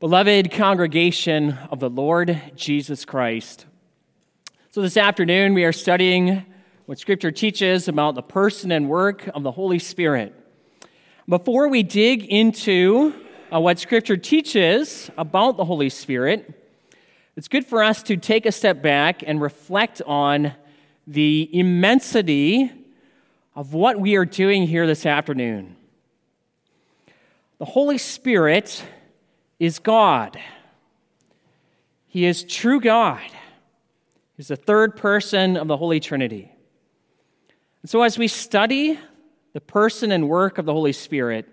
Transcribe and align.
Beloved 0.00 0.50
congregation 0.52 1.58
of 1.70 1.78
the 1.78 1.90
Lord 1.90 2.40
Jesus 2.56 3.04
Christ. 3.04 3.66
So, 4.70 4.80
this 4.80 4.96
afternoon 4.96 5.52
we 5.52 5.64
are 5.64 5.74
studying 5.74 6.46
what 6.86 6.98
Scripture 6.98 7.30
teaches 7.30 7.86
about 7.86 8.14
the 8.14 8.22
person 8.22 8.72
and 8.72 8.88
work 8.88 9.28
of 9.34 9.42
the 9.42 9.50
Holy 9.50 9.78
Spirit. 9.78 10.34
Before 11.28 11.68
we 11.68 11.82
dig 11.82 12.24
into 12.24 13.12
uh, 13.52 13.60
what 13.60 13.78
Scripture 13.78 14.16
teaches 14.16 15.10
about 15.18 15.58
the 15.58 15.66
Holy 15.66 15.90
Spirit, 15.90 16.50
it's 17.36 17.48
good 17.48 17.66
for 17.66 17.82
us 17.82 18.02
to 18.04 18.16
take 18.16 18.46
a 18.46 18.52
step 18.52 18.80
back 18.80 19.22
and 19.26 19.38
reflect 19.38 20.00
on 20.06 20.54
the 21.06 21.46
immensity 21.52 22.72
of 23.54 23.74
what 23.74 24.00
we 24.00 24.16
are 24.16 24.24
doing 24.24 24.66
here 24.66 24.86
this 24.86 25.04
afternoon. 25.04 25.76
The 27.58 27.66
Holy 27.66 27.98
Spirit 27.98 28.82
is 29.60 29.78
God. 29.78 30.40
He 32.08 32.24
is 32.24 32.42
true 32.42 32.80
God. 32.80 33.20
He's 34.36 34.48
the 34.48 34.56
third 34.56 34.96
person 34.96 35.56
of 35.56 35.68
the 35.68 35.76
Holy 35.76 36.00
Trinity. 36.00 36.50
And 37.82 37.90
so, 37.90 38.02
as 38.02 38.18
we 38.18 38.26
study 38.26 38.98
the 39.52 39.60
person 39.60 40.10
and 40.10 40.28
work 40.28 40.58
of 40.58 40.64
the 40.64 40.72
Holy 40.72 40.92
Spirit, 40.92 41.46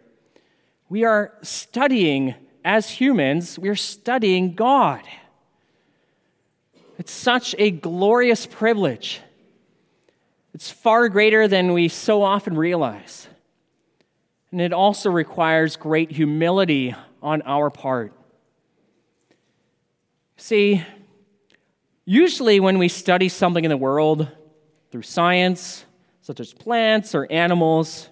we 0.90 1.04
are 1.04 1.34
studying, 1.42 2.34
as 2.64 2.90
humans, 2.90 3.60
we 3.60 3.68
are 3.70 3.76
studying 3.76 4.56
God. 4.56 5.04
It's 6.98 7.12
such 7.12 7.54
a 7.60 7.70
glorious 7.70 8.46
privilege. 8.46 9.22
It's 10.54 10.72
far 10.72 11.10
greater 11.10 11.48
than 11.48 11.74
we 11.74 11.90
so 11.90 12.24
often 12.24 12.58
realize. 12.58 13.28
And 14.52 14.62
it 14.62 14.74
also 14.74 15.12
requires 15.12 15.76
great 15.76 16.12
humility 16.12 16.96
on 17.22 17.42
our 17.44 17.70
part. 17.70 18.14
See, 20.38 20.84
usually 22.06 22.60
when 22.60 22.78
we 22.78 22.88
study 22.88 23.30
something 23.30 23.64
in 23.64 23.70
the 23.70 23.78
world 23.78 24.28
through 24.92 25.02
science, 25.02 25.86
such 26.22 26.40
as 26.40 26.54
plants 26.54 27.16
or 27.16 27.32
animals, 27.32 28.10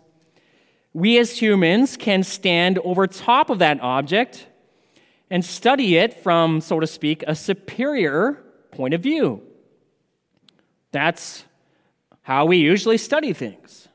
we 0.94 1.20
as 1.20 1.38
humans 1.38 1.98
can 1.98 2.24
stand 2.24 2.80
over 2.80 3.06
top 3.06 3.50
of 3.50 3.60
that 3.60 3.82
object 3.82 4.48
and 5.30 5.44
study 5.44 5.98
it 5.98 6.24
from, 6.24 6.62
so 6.62 6.80
to 6.80 6.88
speak, 6.88 7.24
a 7.28 7.36
superior 7.36 8.44
point 8.72 8.94
of 8.94 9.02
view. 9.02 9.42
That's 10.92 11.44
how 12.22 12.46
we 12.46 12.58
usually 12.58 12.98
study 12.98 13.34
things. 13.34 13.88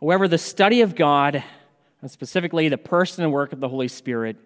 However, 0.00 0.28
the 0.28 0.38
study 0.38 0.82
of 0.82 0.94
God 0.94 1.42
and 2.06 2.10
specifically 2.12 2.68
the 2.68 2.78
person 2.78 3.24
and 3.24 3.32
work 3.32 3.52
of 3.52 3.58
the 3.58 3.68
Holy 3.68 3.88
Spirit, 3.88 4.36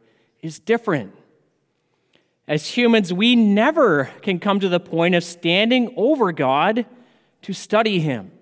is 0.41 0.59
different. 0.59 1.15
As 2.49 2.67
humans, 2.67 3.13
we 3.13 3.37
never 3.37 4.07
can 4.23 4.39
come 4.39 4.61
to 4.61 4.69
the 4.71 4.81
point 4.81 5.15
of 5.15 5.23
standing 5.23 5.93
over 5.95 6.33
God 6.33 6.87
to 7.43 7.53
study 7.53 8.01
Him. 8.01 8.33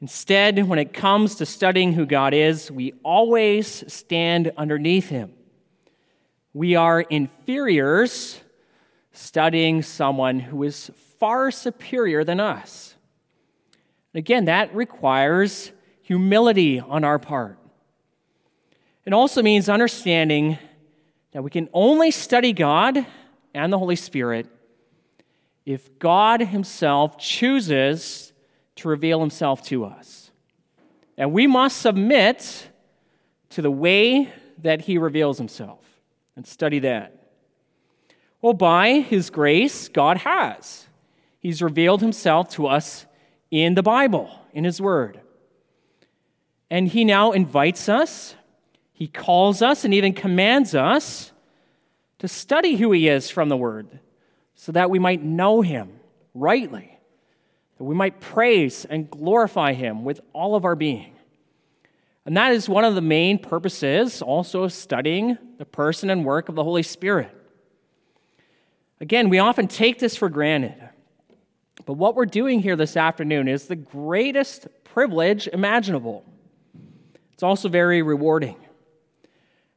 Instead, 0.00 0.66
when 0.66 0.80
it 0.80 0.92
comes 0.92 1.36
to 1.36 1.46
studying 1.46 1.92
who 1.92 2.04
God 2.04 2.34
is, 2.34 2.68
we 2.68 2.94
always 3.04 3.84
stand 3.86 4.50
underneath 4.56 5.08
Him. 5.08 5.32
We 6.52 6.74
are 6.74 7.02
inferiors 7.02 8.40
studying 9.12 9.82
someone 9.82 10.40
who 10.40 10.64
is 10.64 10.90
far 11.20 11.52
superior 11.52 12.24
than 12.24 12.40
us. 12.40 12.96
Again, 14.14 14.46
that 14.46 14.74
requires 14.74 15.70
humility 16.02 16.80
on 16.80 17.04
our 17.04 17.18
part. 17.18 17.58
It 19.04 19.12
also 19.12 19.42
means 19.42 19.68
understanding 19.68 20.58
that 21.32 21.42
we 21.42 21.50
can 21.50 21.68
only 21.72 22.10
study 22.10 22.52
God 22.52 23.06
and 23.54 23.72
the 23.72 23.78
Holy 23.78 23.96
Spirit 23.96 24.46
if 25.64 25.98
God 25.98 26.40
Himself 26.40 27.18
chooses 27.18 28.32
to 28.76 28.88
reveal 28.88 29.20
Himself 29.20 29.62
to 29.64 29.84
us. 29.84 30.30
And 31.16 31.32
we 31.32 31.46
must 31.46 31.78
submit 31.78 32.68
to 33.50 33.62
the 33.62 33.70
way 33.70 34.32
that 34.58 34.82
He 34.82 34.98
reveals 34.98 35.38
Himself 35.38 35.84
and 36.36 36.46
study 36.46 36.78
that. 36.80 37.16
Well, 38.40 38.54
by 38.54 39.00
His 39.00 39.30
grace, 39.30 39.88
God 39.88 40.18
has. 40.18 40.86
He's 41.38 41.62
revealed 41.62 42.00
Himself 42.00 42.48
to 42.50 42.66
us 42.66 43.06
in 43.50 43.74
the 43.74 43.82
Bible, 43.82 44.30
in 44.52 44.64
His 44.64 44.80
Word. 44.80 45.21
And 46.72 46.88
he 46.88 47.04
now 47.04 47.32
invites 47.32 47.90
us, 47.90 48.34
he 48.94 49.06
calls 49.06 49.60
us, 49.60 49.84
and 49.84 49.92
even 49.92 50.14
commands 50.14 50.74
us 50.74 51.30
to 52.18 52.26
study 52.26 52.76
who 52.76 52.92
he 52.92 53.08
is 53.08 53.28
from 53.28 53.50
the 53.50 53.58
Word 53.58 54.00
so 54.54 54.72
that 54.72 54.88
we 54.88 54.98
might 54.98 55.22
know 55.22 55.60
him 55.60 56.00
rightly, 56.32 56.98
that 57.76 57.84
we 57.84 57.94
might 57.94 58.20
praise 58.20 58.86
and 58.86 59.10
glorify 59.10 59.74
him 59.74 60.02
with 60.02 60.22
all 60.32 60.54
of 60.54 60.64
our 60.64 60.74
being. 60.74 61.12
And 62.24 62.34
that 62.38 62.52
is 62.52 62.70
one 62.70 62.86
of 62.86 62.94
the 62.94 63.02
main 63.02 63.38
purposes 63.38 64.22
also 64.22 64.62
of 64.62 64.72
studying 64.72 65.36
the 65.58 65.66
person 65.66 66.08
and 66.08 66.24
work 66.24 66.48
of 66.48 66.54
the 66.54 66.64
Holy 66.64 66.82
Spirit. 66.82 67.36
Again, 68.98 69.28
we 69.28 69.38
often 69.38 69.68
take 69.68 69.98
this 69.98 70.16
for 70.16 70.30
granted. 70.30 70.88
But 71.84 71.98
what 71.98 72.14
we're 72.14 72.24
doing 72.24 72.60
here 72.60 72.76
this 72.76 72.96
afternoon 72.96 73.46
is 73.46 73.66
the 73.66 73.76
greatest 73.76 74.68
privilege 74.84 75.48
imaginable. 75.48 76.24
It's 77.32 77.42
also 77.42 77.68
very 77.68 78.02
rewarding. 78.02 78.56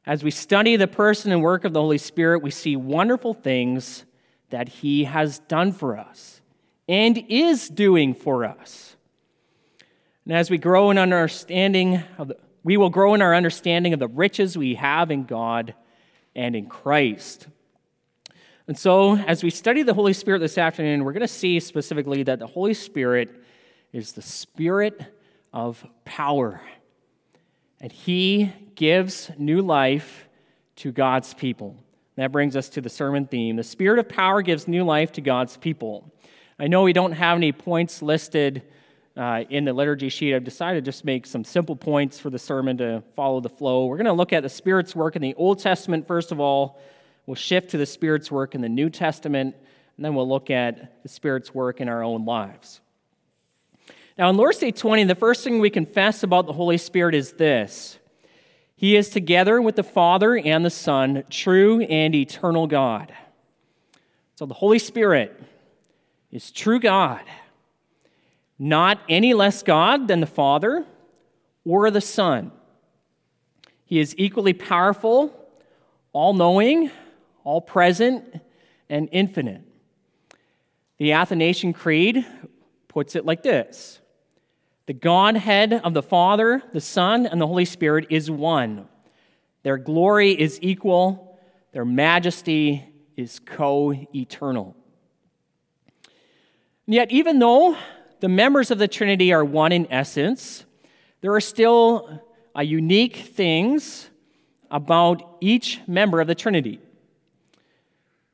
As 0.04 0.22
we 0.22 0.30
study 0.30 0.76
the 0.76 0.86
person 0.86 1.32
and 1.32 1.42
work 1.42 1.64
of 1.64 1.72
the 1.72 1.80
Holy 1.80 1.98
Spirit, 1.98 2.42
we 2.42 2.50
see 2.50 2.76
wonderful 2.76 3.34
things 3.34 4.04
that 4.50 4.68
He 4.68 5.04
has 5.04 5.40
done 5.40 5.72
for 5.72 5.98
us 5.98 6.40
and 6.88 7.24
is 7.28 7.68
doing 7.68 8.14
for 8.14 8.44
us. 8.44 8.96
And 10.24 10.34
as 10.34 10.50
we 10.50 10.58
grow 10.58 10.90
in 10.90 10.98
understanding 10.98 12.02
of 12.18 12.28
the, 12.28 12.36
we 12.62 12.76
will 12.76 12.90
grow 12.90 13.14
in 13.14 13.22
our 13.22 13.34
understanding 13.34 13.92
of 13.92 14.00
the 14.00 14.08
riches 14.08 14.58
we 14.58 14.74
have 14.74 15.10
in 15.10 15.24
God 15.24 15.74
and 16.34 16.56
in 16.56 16.66
Christ. 16.66 17.46
And 18.68 18.76
so, 18.76 19.16
as 19.16 19.44
we 19.44 19.50
study 19.50 19.84
the 19.84 19.94
Holy 19.94 20.12
Spirit 20.12 20.40
this 20.40 20.58
afternoon, 20.58 21.04
we're 21.04 21.12
going 21.12 21.20
to 21.20 21.28
see 21.28 21.60
specifically 21.60 22.24
that 22.24 22.40
the 22.40 22.46
Holy 22.46 22.74
Spirit 22.74 23.30
is 23.92 24.12
the 24.12 24.22
Spirit 24.22 25.00
of 25.52 25.84
power 26.04 26.60
and 27.80 27.92
he 27.92 28.52
gives 28.74 29.30
new 29.38 29.62
life 29.62 30.28
to 30.76 30.92
God's 30.92 31.34
people. 31.34 31.76
That 32.16 32.32
brings 32.32 32.56
us 32.56 32.68
to 32.70 32.80
the 32.80 32.88
sermon 32.88 33.26
theme. 33.26 33.56
The 33.56 33.62
Spirit 33.62 33.98
of 33.98 34.08
power 34.08 34.42
gives 34.42 34.66
new 34.66 34.84
life 34.84 35.12
to 35.12 35.20
God's 35.20 35.56
people. 35.56 36.12
I 36.58 36.68
know 36.68 36.82
we 36.82 36.94
don't 36.94 37.12
have 37.12 37.36
any 37.36 37.52
points 37.52 38.00
listed 38.00 38.62
uh, 39.16 39.44
in 39.50 39.64
the 39.64 39.72
liturgy 39.72 40.08
sheet. 40.08 40.34
I've 40.34 40.44
decided 40.44 40.84
to 40.84 40.90
just 40.90 41.04
make 41.04 41.26
some 41.26 41.44
simple 41.44 41.76
points 41.76 42.18
for 42.18 42.30
the 42.30 42.38
sermon 42.38 42.78
to 42.78 43.02
follow 43.14 43.40
the 43.40 43.50
flow. 43.50 43.86
We're 43.86 43.96
going 43.96 44.06
to 44.06 44.12
look 44.12 44.32
at 44.32 44.42
the 44.42 44.48
Spirit's 44.48 44.94
work 44.94 45.16
in 45.16 45.22
the 45.22 45.34
Old 45.34 45.58
Testament 45.58 46.06
first 46.06 46.32
of 46.32 46.40
all. 46.40 46.80
We'll 47.26 47.34
shift 47.34 47.70
to 47.70 47.78
the 47.78 47.86
Spirit's 47.86 48.30
work 48.30 48.54
in 48.54 48.60
the 48.60 48.68
New 48.68 48.88
Testament, 48.88 49.56
and 49.96 50.04
then 50.04 50.14
we'll 50.14 50.28
look 50.28 50.50
at 50.50 51.02
the 51.02 51.08
Spirit's 51.08 51.54
work 51.54 51.80
in 51.80 51.88
our 51.88 52.02
own 52.02 52.24
lives. 52.24 52.80
Now, 54.18 54.30
in 54.30 54.36
Lord's 54.38 54.58
Day 54.58 54.70
20, 54.70 55.04
the 55.04 55.14
first 55.14 55.44
thing 55.44 55.60
we 55.60 55.68
confess 55.68 56.22
about 56.22 56.46
the 56.46 56.54
Holy 56.54 56.78
Spirit 56.78 57.14
is 57.14 57.32
this 57.32 57.98
He 58.74 58.96
is 58.96 59.10
together 59.10 59.60
with 59.60 59.76
the 59.76 59.82
Father 59.82 60.38
and 60.38 60.64
the 60.64 60.70
Son, 60.70 61.24
true 61.28 61.82
and 61.82 62.14
eternal 62.14 62.66
God. 62.66 63.12
So 64.34 64.46
the 64.46 64.54
Holy 64.54 64.78
Spirit 64.78 65.38
is 66.30 66.50
true 66.50 66.80
God, 66.80 67.24
not 68.58 69.00
any 69.06 69.34
less 69.34 69.62
God 69.62 70.08
than 70.08 70.20
the 70.20 70.26
Father 70.26 70.86
or 71.66 71.90
the 71.90 72.00
Son. 72.00 72.52
He 73.84 74.00
is 74.00 74.14
equally 74.16 74.54
powerful, 74.54 75.32
all 76.12 76.32
knowing, 76.32 76.90
all 77.44 77.60
present, 77.60 78.40
and 78.88 79.10
infinite. 79.12 79.62
The 80.96 81.12
Athanasian 81.12 81.74
Creed 81.74 82.24
puts 82.88 83.14
it 83.14 83.26
like 83.26 83.42
this 83.42 84.00
the 84.86 84.94
Godhead 84.94 85.72
of 85.72 85.94
the 85.94 86.02
Father, 86.02 86.62
the 86.72 86.80
Son, 86.80 87.26
and 87.26 87.40
the 87.40 87.46
Holy 87.46 87.64
Spirit 87.64 88.06
is 88.10 88.30
one. 88.30 88.86
Their 89.64 89.78
glory 89.78 90.30
is 90.30 90.60
equal, 90.62 91.38
their 91.72 91.84
majesty 91.84 92.84
is 93.16 93.40
co 93.40 93.92
eternal. 94.14 94.76
Yet, 96.86 97.10
even 97.10 97.40
though 97.40 97.76
the 98.20 98.28
members 98.28 98.70
of 98.70 98.78
the 98.78 98.86
Trinity 98.86 99.32
are 99.32 99.44
one 99.44 99.72
in 99.72 99.90
essence, 99.90 100.64
there 101.20 101.34
are 101.34 101.40
still 101.40 102.22
uh, 102.56 102.62
unique 102.62 103.16
things 103.16 104.08
about 104.70 105.36
each 105.40 105.80
member 105.88 106.20
of 106.20 106.28
the 106.28 106.34
Trinity. 106.34 106.80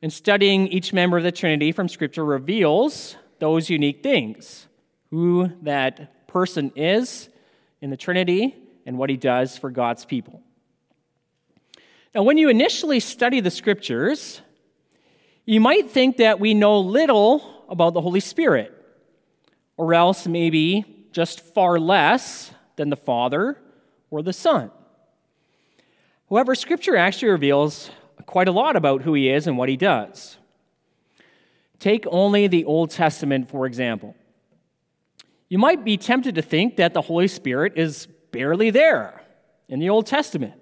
And 0.02 0.12
studying 0.12 0.68
each 0.68 0.92
member 0.92 1.16
of 1.16 1.24
the 1.24 1.32
Trinity 1.32 1.72
from 1.72 1.88
Scripture 1.88 2.24
reveals 2.24 3.16
those 3.38 3.70
unique 3.70 4.02
things 4.02 4.68
who 5.10 5.50
that 5.62 6.12
person 6.32 6.72
is 6.74 7.28
in 7.80 7.90
the 7.90 7.96
Trinity 7.96 8.56
and 8.86 8.96
what 8.96 9.10
he 9.10 9.16
does 9.16 9.58
for 9.58 9.70
God's 9.70 10.04
people. 10.04 10.42
Now, 12.14 12.22
when 12.22 12.38
you 12.38 12.48
initially 12.48 13.00
study 13.00 13.40
the 13.40 13.50
scriptures, 13.50 14.40
you 15.44 15.60
might 15.60 15.90
think 15.90 16.16
that 16.18 16.40
we 16.40 16.54
know 16.54 16.80
little 16.80 17.64
about 17.68 17.94
the 17.94 18.00
Holy 18.00 18.20
Spirit, 18.20 18.72
or 19.76 19.94
else 19.94 20.26
maybe 20.26 21.06
just 21.12 21.40
far 21.40 21.78
less 21.78 22.52
than 22.76 22.90
the 22.90 22.96
Father 22.96 23.58
or 24.10 24.22
the 24.22 24.32
Son. 24.32 24.70
However, 26.28 26.54
Scripture 26.54 26.96
actually 26.96 27.30
reveals 27.30 27.90
quite 28.26 28.48
a 28.48 28.52
lot 28.52 28.76
about 28.76 29.02
who 29.02 29.14
He 29.14 29.28
is 29.28 29.46
and 29.46 29.58
what 29.58 29.68
He 29.68 29.76
does. 29.76 30.38
Take 31.78 32.06
only 32.06 32.46
the 32.46 32.64
Old 32.64 32.90
Testament, 32.90 33.48
for 33.48 33.66
example. 33.66 34.14
You 35.52 35.58
might 35.58 35.84
be 35.84 35.98
tempted 35.98 36.36
to 36.36 36.40
think 36.40 36.76
that 36.76 36.94
the 36.94 37.02
Holy 37.02 37.28
Spirit 37.28 37.74
is 37.76 38.08
barely 38.30 38.70
there 38.70 39.22
in 39.68 39.80
the 39.80 39.90
Old 39.90 40.06
Testament, 40.06 40.54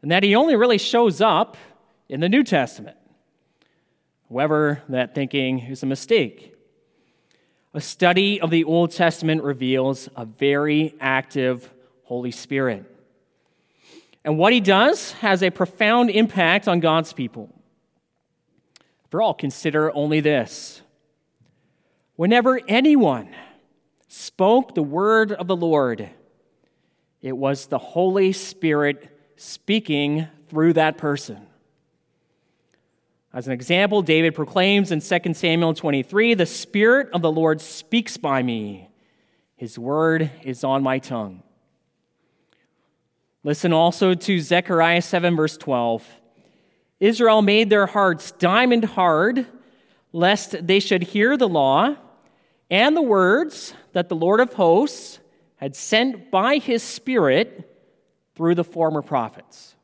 and 0.00 0.10
that 0.10 0.22
He 0.22 0.34
only 0.34 0.56
really 0.56 0.78
shows 0.78 1.20
up 1.20 1.58
in 2.08 2.20
the 2.20 2.28
New 2.30 2.42
Testament. 2.42 2.96
However, 4.30 4.82
that 4.88 5.14
thinking 5.14 5.58
is 5.58 5.82
a 5.82 5.86
mistake. 5.86 6.54
A 7.74 7.80
study 7.82 8.40
of 8.40 8.48
the 8.48 8.64
Old 8.64 8.90
Testament 8.90 9.42
reveals 9.42 10.08
a 10.16 10.24
very 10.24 10.94
active 10.98 11.70
Holy 12.04 12.30
Spirit. 12.30 12.90
And 14.24 14.38
what 14.38 14.54
he 14.54 14.60
does 14.60 15.12
has 15.12 15.42
a 15.42 15.50
profound 15.50 16.08
impact 16.08 16.68
on 16.68 16.80
God's 16.80 17.12
people. 17.12 17.50
For 19.10 19.20
all, 19.20 19.34
consider 19.34 19.94
only 19.94 20.20
this. 20.20 20.80
Whenever 22.16 22.62
anyone 22.66 23.34
spoke 24.10 24.74
the 24.74 24.82
word 24.82 25.30
of 25.30 25.46
the 25.46 25.54
Lord, 25.54 26.10
it 27.22 27.36
was 27.36 27.66
the 27.66 27.78
Holy 27.78 28.32
Spirit 28.32 29.16
speaking 29.36 30.26
through 30.48 30.72
that 30.72 30.98
person. 30.98 31.46
As 33.32 33.46
an 33.46 33.52
example, 33.52 34.02
David 34.02 34.34
proclaims 34.34 34.90
in 34.90 35.00
2 35.00 35.34
Samuel 35.34 35.74
23 35.74 36.34
The 36.34 36.44
Spirit 36.44 37.10
of 37.12 37.22
the 37.22 37.30
Lord 37.30 37.60
speaks 37.60 38.16
by 38.16 38.42
me, 38.42 38.88
His 39.54 39.78
word 39.78 40.30
is 40.42 40.64
on 40.64 40.82
my 40.82 40.98
tongue. 40.98 41.44
Listen 43.44 43.72
also 43.72 44.14
to 44.14 44.40
Zechariah 44.40 45.02
7, 45.02 45.36
verse 45.36 45.56
12. 45.56 46.04
Israel 46.98 47.42
made 47.42 47.70
their 47.70 47.86
hearts 47.86 48.32
diamond 48.32 48.84
hard, 48.84 49.46
lest 50.12 50.66
they 50.66 50.80
should 50.80 51.04
hear 51.04 51.36
the 51.36 51.48
law 51.48 51.96
and 52.70 52.96
the 52.96 53.02
words 53.02 53.74
that 53.92 54.08
the 54.08 54.16
Lord 54.16 54.40
of 54.40 54.54
hosts 54.54 55.18
had 55.56 55.74
sent 55.74 56.30
by 56.30 56.56
his 56.56 56.82
Spirit 56.82 57.66
through 58.34 58.54
the 58.54 58.64
former 58.64 59.02
prophets. 59.02 59.74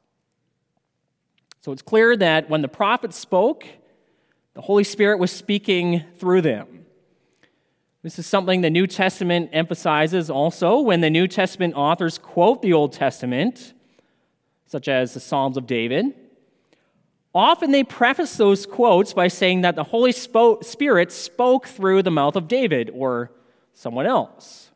So 1.61 1.73
it's 1.73 1.83
clear 1.83 2.17
that 2.17 2.49
when 2.49 2.63
the 2.63 2.69
prophets 2.69 3.17
spoke, 3.17 3.67
the 4.55 4.63
Holy 4.63 4.85
Spirit 4.85 5.19
was 5.19 5.33
speaking 5.33 6.05
through 6.15 6.43
them. 6.43 6.87
This 8.03 8.21
is 8.21 8.27
something 8.27 8.61
the 8.61 8.71
New 8.71 8.87
Testament 8.87 9.51
emphasizes 9.53 10.31
also 10.31 10.79
when 10.79 11.01
the 11.01 11.11
New 11.11 11.27
Testament 11.27 11.75
authors 11.75 12.19
quote 12.19 12.63
the 12.63 12.73
Old 12.73 12.93
Testament, 12.93 13.75
such 14.67 14.87
as 14.87 15.13
the 15.13 15.21
Psalms 15.21 15.57
of 15.57 15.67
David. 15.67 16.15
Often 17.37 17.73
they 17.73 17.85
preface 17.85 18.35
those 18.39 18.65
quotes 18.65 19.13
by 19.13 19.29
saying 19.29 19.61
that 19.61 19.77
the 19.77 19.85
Holy 19.85 20.11
Spirit 20.11 21.13
spoke 21.13 21.67
through 21.67 22.03
the 22.03 22.11
mouth 22.11 22.35
of 22.35 22.49
David 22.49 22.91
or 22.95 23.31
someone 23.75 24.07
else. 24.07 24.71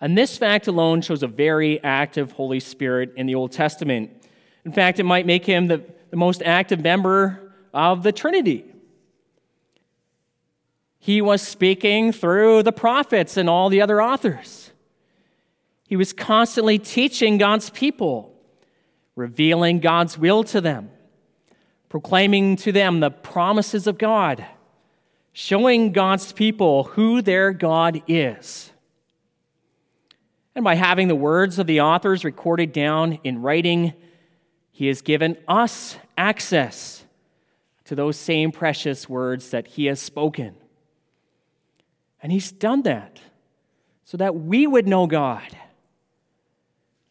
And 0.00 0.16
this 0.16 0.38
fact 0.38 0.68
alone 0.68 1.00
shows 1.00 1.24
a 1.24 1.26
very 1.26 1.82
active 1.82 2.30
Holy 2.30 2.60
Spirit 2.60 3.14
in 3.16 3.26
the 3.26 3.34
Old 3.34 3.50
Testament. 3.50 4.12
In 4.64 4.70
fact, 4.70 5.00
it 5.00 5.02
might 5.02 5.26
make 5.26 5.44
him 5.44 5.66
the, 5.66 5.84
the 6.10 6.16
most 6.16 6.40
active 6.44 6.80
member 6.80 7.52
of 7.74 8.04
the 8.04 8.12
Trinity. 8.12 8.64
He 11.00 11.20
was 11.20 11.42
speaking 11.42 12.12
through 12.12 12.62
the 12.62 12.70
prophets 12.70 13.36
and 13.36 13.50
all 13.50 13.70
the 13.70 13.80
other 13.80 14.00
authors. 14.00 14.70
He 15.88 15.96
was 15.96 16.12
constantly 16.12 16.78
teaching 16.78 17.38
God's 17.38 17.70
people, 17.70 18.31
revealing 19.16 19.80
God's 19.80 20.18
will 20.18 20.44
to 20.44 20.60
them, 20.60 20.90
proclaiming 21.88 22.56
to 22.56 22.72
them 22.72 23.00
the 23.00 23.10
promises 23.10 23.86
of 23.86 23.98
God, 23.98 24.44
showing 25.32 25.92
God's 25.92 26.32
people 26.32 26.84
who 26.84 27.22
their 27.22 27.52
God 27.52 28.02
is. 28.06 28.72
And 30.54 30.64
by 30.64 30.74
having 30.74 31.08
the 31.08 31.14
words 31.14 31.58
of 31.58 31.66
the 31.66 31.80
authors 31.80 32.24
recorded 32.24 32.72
down 32.72 33.18
in 33.24 33.40
writing, 33.40 33.94
he 34.70 34.86
has 34.88 35.00
given 35.00 35.36
us 35.46 35.96
access 36.16 37.04
to 37.84 37.94
those 37.94 38.16
same 38.16 38.52
precious 38.52 39.08
words 39.08 39.50
that 39.50 39.66
He 39.66 39.86
has 39.86 40.00
spoken. 40.00 40.54
And 42.22 42.32
He's 42.32 42.50
done 42.50 42.82
that 42.82 43.20
so 44.04 44.16
that 44.16 44.34
we 44.34 44.66
would 44.66 44.86
know 44.86 45.06
God, 45.06 45.56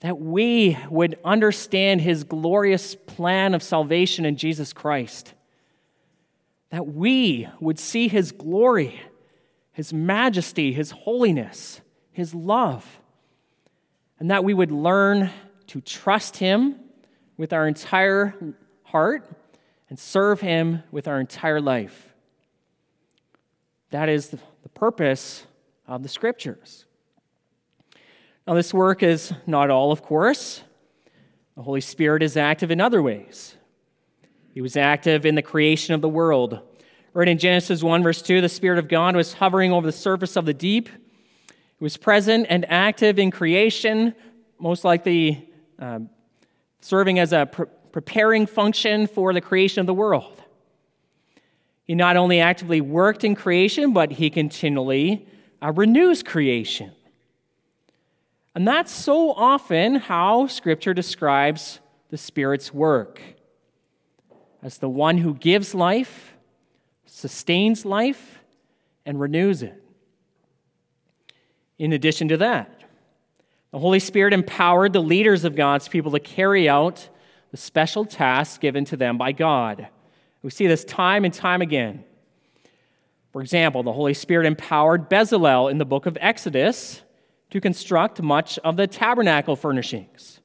that 0.01 0.19
we 0.19 0.77
would 0.89 1.17
understand 1.23 2.01
His 2.01 2.23
glorious 2.23 2.95
plan 2.95 3.53
of 3.53 3.63
salvation 3.63 4.25
in 4.25 4.35
Jesus 4.35 4.73
Christ, 4.73 5.33
that 6.69 6.87
we 6.87 7.47
would 7.59 7.79
see 7.79 8.07
His 8.07 8.31
glory, 8.31 8.99
His 9.71 9.93
majesty, 9.93 10.73
His 10.73 10.91
holiness, 10.91 11.81
His 12.11 12.35
love, 12.35 12.99
and 14.19 14.29
that 14.29 14.43
we 14.43 14.53
would 14.53 14.71
learn 14.71 15.29
to 15.67 15.81
trust 15.81 16.37
Him 16.37 16.75
with 17.37 17.53
our 17.53 17.67
entire 17.67 18.35
heart 18.83 19.29
and 19.89 19.97
serve 19.97 20.41
Him 20.41 20.83
with 20.91 21.07
our 21.07 21.19
entire 21.19 21.61
life. 21.61 22.13
That 23.91 24.09
is 24.09 24.29
the, 24.29 24.39
purpose 24.73 25.45
of 25.85 26.01
the 26.01 26.09
Scriptures. 26.09 26.85
Now, 28.47 28.55
this 28.55 28.73
work 28.73 29.03
is 29.03 29.33
not 29.45 29.69
all, 29.69 29.91
of 29.91 30.01
course. 30.01 30.63
The 31.55 31.61
Holy 31.61 31.81
Spirit 31.81 32.23
is 32.23 32.35
active 32.35 32.71
in 32.71 32.81
other 32.81 33.01
ways. 33.01 33.55
He 34.53 34.61
was 34.61 34.75
active 34.75 35.25
in 35.25 35.35
the 35.35 35.41
creation 35.41 35.93
of 35.93 36.01
the 36.01 36.09
world. 36.09 36.59
Right 37.13 37.27
in 37.27 37.37
Genesis 37.37 37.83
1, 37.83 38.03
verse 38.03 38.21
2, 38.21 38.41
the 38.41 38.49
Spirit 38.49 38.79
of 38.79 38.87
God 38.87 39.15
was 39.15 39.33
hovering 39.33 39.71
over 39.71 39.85
the 39.85 39.91
surface 39.91 40.35
of 40.35 40.45
the 40.45 40.53
deep. 40.53 40.89
He 41.49 41.83
was 41.83 41.97
present 41.97 42.47
and 42.49 42.65
active 42.69 43.19
in 43.19 43.31
creation, 43.31 44.15
most 44.59 44.83
likely 44.83 45.49
um, 45.77 46.09
serving 46.79 47.19
as 47.19 47.33
a 47.33 47.45
pre- 47.45 47.67
preparing 47.91 48.45
function 48.45 49.07
for 49.07 49.33
the 49.33 49.41
creation 49.41 49.81
of 49.81 49.85
the 49.85 49.93
world. 49.93 50.41
He 51.83 51.95
not 51.95 52.17
only 52.17 52.39
actively 52.39 52.81
worked 52.81 53.23
in 53.23 53.35
creation, 53.35 53.93
but 53.93 54.13
he 54.13 54.29
continually 54.29 55.27
uh, 55.61 55.73
renews 55.73 56.23
creation. 56.23 56.91
And 58.53 58.67
that's 58.67 58.91
so 58.91 59.31
often 59.31 59.95
how 59.95 60.47
Scripture 60.47 60.93
describes 60.93 61.79
the 62.09 62.17
Spirit's 62.17 62.73
work 62.73 63.21
as 64.61 64.77
the 64.77 64.89
one 64.89 65.17
who 65.17 65.33
gives 65.33 65.73
life, 65.73 66.33
sustains 67.05 67.85
life, 67.85 68.39
and 69.05 69.19
renews 69.19 69.63
it. 69.63 69.81
In 71.79 71.93
addition 71.93 72.27
to 72.27 72.37
that, 72.37 72.83
the 73.71 73.79
Holy 73.79 73.99
Spirit 73.99 74.33
empowered 74.33 74.93
the 74.93 75.01
leaders 75.01 75.45
of 75.45 75.55
God's 75.55 75.87
people 75.87 76.11
to 76.11 76.19
carry 76.19 76.67
out 76.67 77.09
the 77.51 77.57
special 77.57 78.05
tasks 78.05 78.57
given 78.57 78.85
to 78.85 78.97
them 78.97 79.17
by 79.17 79.31
God. 79.31 79.87
We 80.43 80.49
see 80.49 80.67
this 80.67 80.83
time 80.83 81.23
and 81.25 81.33
time 81.33 81.61
again. 81.61 82.03
For 83.31 83.41
example, 83.41 83.81
the 83.81 83.93
Holy 83.93 84.13
Spirit 84.13 84.45
empowered 84.45 85.09
Bezalel 85.09 85.71
in 85.71 85.77
the 85.77 85.85
book 85.85 86.05
of 86.05 86.17
Exodus 86.19 87.01
to 87.51 87.61
construct 87.61 88.21
much 88.21 88.57
of 88.59 88.77
the 88.77 88.87
tabernacle 88.87 89.55
furnishings. 89.55 90.39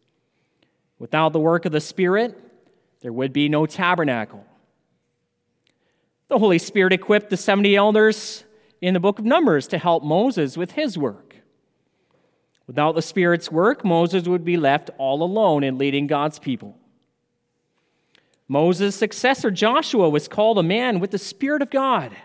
Without 0.98 1.32
the 1.32 1.40
work 1.40 1.64
of 1.64 1.72
the 1.72 1.80
Spirit, 1.80 2.38
there 3.00 3.12
would 3.12 3.32
be 3.32 3.48
no 3.48 3.66
tabernacle. 3.66 4.44
The 6.28 6.38
Holy 6.38 6.58
Spirit 6.58 6.92
equipped 6.92 7.30
the 7.30 7.36
70 7.36 7.76
elders 7.76 8.44
in 8.80 8.94
the 8.94 9.00
book 9.00 9.18
of 9.18 9.24
Numbers 9.24 9.68
to 9.68 9.78
help 9.78 10.02
Moses 10.02 10.56
with 10.56 10.72
his 10.72 10.98
work. 10.98 11.36
Without 12.66 12.96
the 12.96 13.02
Spirit's 13.02 13.50
work, 13.50 13.84
Moses 13.84 14.26
would 14.26 14.44
be 14.44 14.56
left 14.56 14.90
all 14.98 15.22
alone 15.22 15.62
in 15.62 15.78
leading 15.78 16.08
God's 16.08 16.40
people. 16.40 16.76
Moses' 18.48 18.96
successor, 18.96 19.50
Joshua, 19.50 20.08
was 20.08 20.26
called 20.26 20.58
a 20.58 20.62
man 20.62 20.98
with 20.98 21.12
the 21.12 21.18
Spirit 21.18 21.62
of 21.62 21.70
God. 21.70 22.16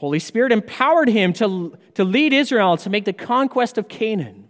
Holy 0.00 0.18
Spirit 0.18 0.50
empowered 0.50 1.10
him 1.10 1.34
to, 1.34 1.76
to 1.92 2.04
lead 2.04 2.32
Israel 2.32 2.78
to 2.78 2.88
make 2.88 3.04
the 3.04 3.12
conquest 3.12 3.76
of 3.76 3.86
Canaan. 3.86 4.48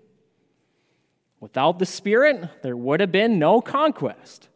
Without 1.40 1.80
the 1.80 1.87
Spirit, 1.87 2.49
there 2.62 2.76
would 2.76 3.00
have 3.00 3.11
been 3.11 3.40
no 3.40 3.61
conquest. 3.61 4.49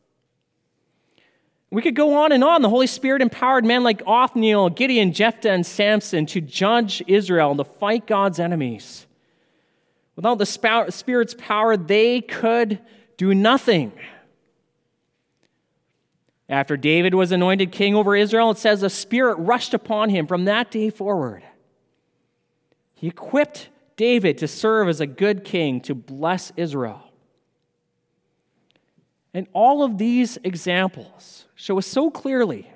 We 1.68 1.82
could 1.82 1.96
go 1.96 2.14
on 2.22 2.30
and 2.30 2.44
on. 2.44 2.62
The 2.62 2.68
Holy 2.68 2.86
Spirit 2.86 3.22
empowered 3.22 3.64
men 3.64 3.82
like 3.82 4.02
Othniel, 4.06 4.70
Gideon, 4.70 5.12
Jephthah, 5.12 5.50
and 5.50 5.66
Samson 5.66 6.26
to 6.26 6.40
judge 6.40 7.02
Israel 7.08 7.50
and 7.50 7.58
to 7.58 7.64
fight 7.64 8.06
God's 8.06 8.38
enemies. 8.38 9.06
Without 10.14 10.38
the 10.38 10.46
Spirit's 10.90 11.34
power, 11.36 11.76
they 11.76 12.20
could 12.20 12.78
do 13.16 13.34
nothing. 13.34 13.90
After 16.48 16.76
David 16.76 17.14
was 17.14 17.32
anointed 17.32 17.72
king 17.72 17.94
over 17.94 18.14
Israel, 18.14 18.50
it 18.50 18.58
says 18.58 18.80
the 18.80 18.90
Spirit 18.90 19.36
rushed 19.36 19.72
upon 19.72 20.10
him 20.10 20.26
from 20.26 20.44
that 20.44 20.70
day 20.70 20.90
forward. 20.90 21.42
He 22.94 23.06
equipped 23.06 23.70
David 23.96 24.38
to 24.38 24.48
serve 24.48 24.88
as 24.88 25.00
a 25.00 25.06
good 25.06 25.44
king 25.44 25.80
to 25.82 25.94
bless 25.94 26.52
Israel. 26.56 27.02
And 29.32 29.46
all 29.52 29.82
of 29.82 29.98
these 29.98 30.38
examples 30.44 31.46
show 31.54 31.78
us 31.78 31.86
so 31.86 32.10
clearly 32.10 32.70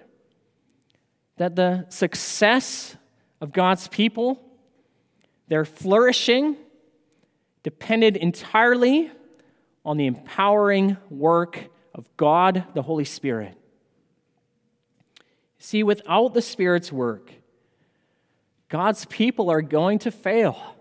that 1.37 1.54
the 1.54 1.87
success 1.88 2.96
of 3.40 3.52
God's 3.52 3.87
people, 3.88 4.42
their 5.46 5.64
flourishing, 5.64 6.56
depended 7.62 8.16
entirely 8.16 9.10
on 9.84 9.98
the 9.98 10.06
empowering 10.06 10.96
work 11.10 11.68
of 11.94 12.08
God, 12.16 12.64
the 12.75 12.82
Holy 12.82 13.04
Spirit. 13.04 13.57
See, 15.58 15.82
without 15.82 16.34
the 16.34 16.42
Spirit's 16.42 16.92
work, 16.92 17.32
God's 18.68 19.04
people 19.06 19.50
are 19.50 19.62
going 19.62 19.98
to 20.00 20.10
fail. 20.10 20.76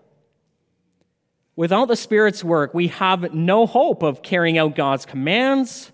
Without 1.56 1.88
the 1.88 1.96
Spirit's 1.96 2.44
work, 2.44 2.72
we 2.74 2.88
have 2.88 3.34
no 3.34 3.66
hope 3.66 4.02
of 4.02 4.22
carrying 4.22 4.58
out 4.58 4.76
God's 4.76 5.04
commands, 5.04 5.90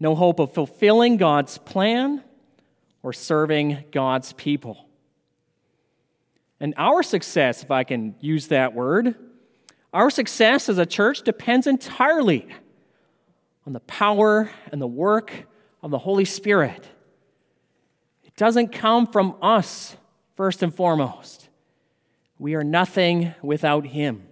no 0.00 0.14
hope 0.14 0.38
of 0.38 0.54
fulfilling 0.54 1.18
God's 1.18 1.58
plan, 1.58 2.22
or 3.02 3.12
serving 3.12 3.84
God's 3.92 4.32
people. 4.32 4.88
And 6.60 6.72
our 6.76 7.02
success, 7.02 7.62
if 7.62 7.70
I 7.70 7.84
can 7.84 8.14
use 8.20 8.48
that 8.48 8.74
word, 8.74 9.14
our 9.92 10.10
success 10.10 10.68
as 10.68 10.78
a 10.78 10.86
church 10.86 11.22
depends 11.22 11.66
entirely 11.66 12.46
on 13.66 13.72
the 13.72 13.80
power 13.80 14.50
and 14.72 14.80
the 14.80 14.86
work 14.86 15.46
of 15.82 15.90
the 15.90 15.98
Holy 15.98 16.24
Spirit. 16.24 16.86
Doesn't 18.38 18.68
come 18.68 19.08
from 19.08 19.34
us, 19.42 19.96
first 20.36 20.62
and 20.62 20.72
foremost. 20.72 21.48
We 22.38 22.54
are 22.54 22.62
nothing 22.62 23.34
without 23.42 23.84
Him. 23.84 24.28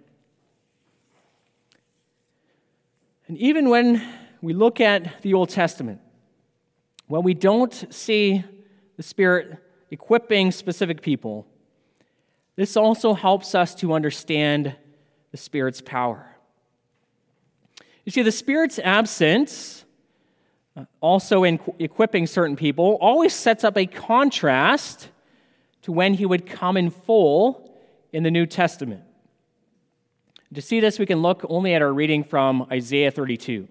And 3.27 3.37
even 3.37 3.69
when 3.69 4.01
we 4.41 4.53
look 4.53 4.81
at 4.81 5.23
the 5.23 5.35
Old 5.35 5.49
Testament, 5.49 6.01
when 7.09 7.25
we 7.25 7.35
don't 7.35 7.93
see 7.93 8.45
the 8.97 9.03
Spirit 9.03 9.59
equipping 9.91 10.53
specific 10.53 11.03
people, 11.03 11.45
this 12.55 12.77
also 12.77 13.13
helps 13.13 13.57
us 13.57 13.75
to 13.75 13.93
understand 13.93 14.77
the 15.33 15.37
Spirit's 15.37 15.81
power. 15.81 16.31
You 18.05 18.13
see, 18.13 18.23
the 18.23 18.31
Spirit's 18.31 18.79
absence, 18.79 19.85
also 21.01 21.45
in 21.45 21.61
equipping 21.79 22.27
certain 22.27 22.57
people, 22.57 22.99
always 23.01 23.35
sets 23.35 23.65
up 23.65 23.77
a 23.77 23.87
contrast 23.87 25.09
to 25.83 25.93
when 25.93 26.15
he 26.15 26.27
would 26.27 26.47
come 26.47 26.77
in 26.77 26.91
full 26.91 27.71
in 28.13 28.23
the 28.23 28.31
New 28.31 28.47
Testament. 28.47 29.03
To 30.55 30.63
see 30.63 30.81
this, 30.81 30.99
we 30.99 31.07
can 31.07 31.23
look 31.23 31.45
only 31.49 31.75
at 31.75 31.83
our 31.83 31.93
reading 31.93 32.25
from 32.25 32.67
Isaiah 32.71 33.11
32. 33.11 33.69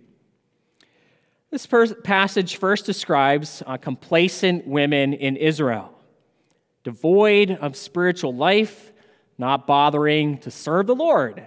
This 1.51 1.67
passage 2.03 2.57
first 2.57 2.85
describes 2.85 3.63
uh, 3.65 3.77
complacent 3.77 4.67
women 4.67 5.13
in 5.13 5.37
Israel, 5.37 5.93
devoid 6.83 7.51
of 7.51 7.77
spiritual 7.77 8.35
life, 8.35 8.91
not 9.37 9.65
bothering 9.65 10.37
to 10.39 10.51
serve 10.51 10.87
the 10.87 10.95
Lord. 10.95 11.45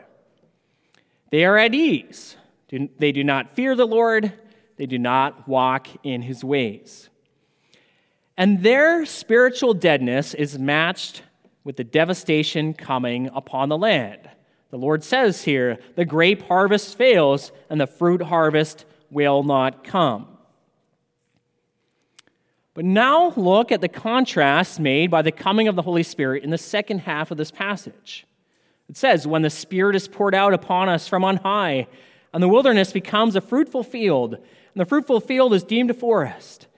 They 1.30 1.44
are 1.44 1.58
at 1.58 1.74
ease. 1.74 2.36
They 2.70 3.12
do 3.12 3.22
not 3.22 3.54
fear 3.54 3.74
the 3.74 3.86
Lord, 3.86 4.32
they 4.78 4.86
do 4.86 4.98
not 4.98 5.46
walk 5.46 5.88
in 6.02 6.22
his 6.22 6.42
ways. 6.42 7.10
And 8.36 8.62
their 8.62 9.04
spiritual 9.04 9.74
deadness 9.74 10.32
is 10.32 10.58
matched 10.58 11.22
with 11.64 11.76
the 11.76 11.84
devastation 11.84 12.72
coming 12.72 13.28
upon 13.34 13.68
the 13.68 13.76
land. 13.76 14.30
The 14.70 14.78
Lord 14.78 15.02
says 15.02 15.42
here, 15.42 15.78
the 15.96 16.04
grape 16.04 16.42
harvest 16.42 16.96
fails 16.96 17.52
and 17.68 17.80
the 17.80 17.86
fruit 17.86 18.22
harvest 18.22 18.84
will 19.10 19.42
not 19.42 19.82
come. 19.82 20.38
But 22.74 22.84
now 22.84 23.32
look 23.36 23.72
at 23.72 23.80
the 23.80 23.88
contrast 23.88 24.78
made 24.78 25.10
by 25.10 25.22
the 25.22 25.32
coming 25.32 25.66
of 25.66 25.74
the 25.74 25.82
Holy 25.82 26.04
Spirit 26.04 26.44
in 26.44 26.50
the 26.50 26.58
second 26.58 27.00
half 27.00 27.32
of 27.32 27.36
this 27.36 27.50
passage. 27.50 28.24
It 28.88 28.96
says, 28.96 29.26
When 29.26 29.42
the 29.42 29.50
Spirit 29.50 29.96
is 29.96 30.06
poured 30.06 30.34
out 30.34 30.54
upon 30.54 30.88
us 30.88 31.08
from 31.08 31.24
on 31.24 31.38
high, 31.38 31.88
and 32.32 32.42
the 32.42 32.48
wilderness 32.48 32.92
becomes 32.92 33.34
a 33.34 33.40
fruitful 33.40 33.82
field, 33.82 34.38
and 34.78 34.86
the 34.86 34.88
fruitful 34.88 35.18
field 35.18 35.52
is 35.54 35.64
deemed 35.64 35.90
a 35.90 35.94
forest, 35.94 36.68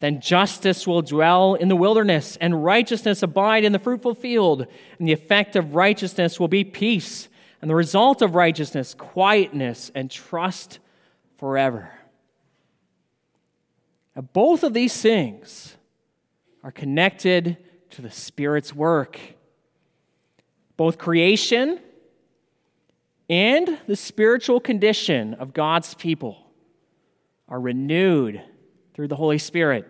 then 0.00 0.22
justice 0.22 0.86
will 0.86 1.02
dwell 1.02 1.52
in 1.52 1.68
the 1.68 1.76
wilderness, 1.76 2.38
and 2.40 2.64
righteousness 2.64 3.22
abide 3.22 3.62
in 3.62 3.72
the 3.72 3.78
fruitful 3.78 4.14
field, 4.14 4.66
and 4.98 5.06
the 5.06 5.12
effect 5.12 5.54
of 5.54 5.74
righteousness 5.74 6.40
will 6.40 6.48
be 6.48 6.64
peace 6.64 7.28
and 7.60 7.68
the 7.68 7.74
result 7.74 8.22
of 8.22 8.34
righteousness, 8.34 8.94
quietness, 8.94 9.92
and 9.94 10.10
trust 10.10 10.78
forever. 11.36 11.90
Now, 14.16 14.22
both 14.22 14.64
of 14.64 14.72
these 14.72 15.02
things 15.02 15.76
are 16.64 16.72
connected 16.72 17.58
to 17.90 18.00
the 18.00 18.10
Spirit's 18.10 18.74
work. 18.74 19.20
Both 20.78 20.96
creation 20.96 21.80
and 23.28 23.78
the 23.86 23.96
spiritual 23.96 24.58
condition 24.58 25.34
of 25.34 25.52
God's 25.52 25.92
people 25.92 26.38
are 27.52 27.60
renewed 27.60 28.40
through 28.94 29.08
the 29.08 29.14
Holy 29.14 29.36
Spirit. 29.36 29.86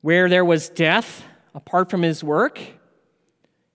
Where 0.00 0.26
there 0.26 0.44
was 0.44 0.70
death 0.70 1.22
apart 1.54 1.90
from 1.90 2.00
his 2.00 2.24
work, 2.24 2.58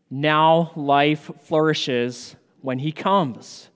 now 0.09 0.71
life 0.75 1.29
flourishes 1.43 2.35
when 2.61 2.79
he 2.79 2.91
comes. 2.91 3.69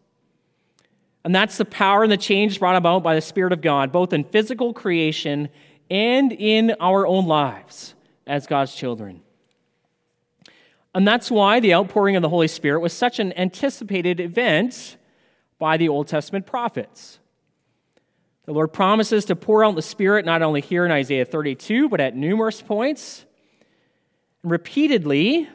And 1.23 1.35
that's 1.35 1.57
the 1.57 1.65
power 1.65 2.01
and 2.01 2.11
the 2.11 2.17
change 2.17 2.59
brought 2.59 2.75
about 2.75 3.03
by 3.03 3.13
the 3.13 3.21
Spirit 3.21 3.53
of 3.53 3.61
God, 3.61 3.91
both 3.91 4.11
in 4.11 4.23
physical 4.23 4.73
creation 4.73 5.49
and 5.91 6.31
in 6.31 6.75
our 6.79 7.05
own 7.05 7.27
lives 7.27 7.93
as 8.25 8.47
God's 8.47 8.73
children. 8.73 9.21
And 10.95 11.07
that's 11.07 11.29
why 11.29 11.59
the 11.59 11.75
outpouring 11.75 12.15
of 12.15 12.23
the 12.23 12.29
Holy 12.29 12.47
Spirit 12.47 12.79
was 12.79 12.91
such 12.91 13.19
an 13.19 13.37
anticipated 13.37 14.19
event 14.19 14.97
by 15.59 15.77
the 15.77 15.89
Old 15.89 16.07
Testament 16.07 16.47
prophets. 16.47 17.19
The 18.49 18.55
Lord 18.55 18.73
promises 18.73 19.25
to 19.25 19.35
pour 19.35 19.63
out 19.63 19.75
the 19.75 19.83
Spirit 19.83 20.25
not 20.25 20.41
only 20.41 20.59
here 20.59 20.83
in 20.83 20.91
Isaiah 20.91 21.23
32, 21.23 21.87
but 21.87 22.01
at 22.01 22.15
numerous 22.15 22.63
points. 22.63 23.23
And 24.41 24.51
repeatedly, 24.51 25.47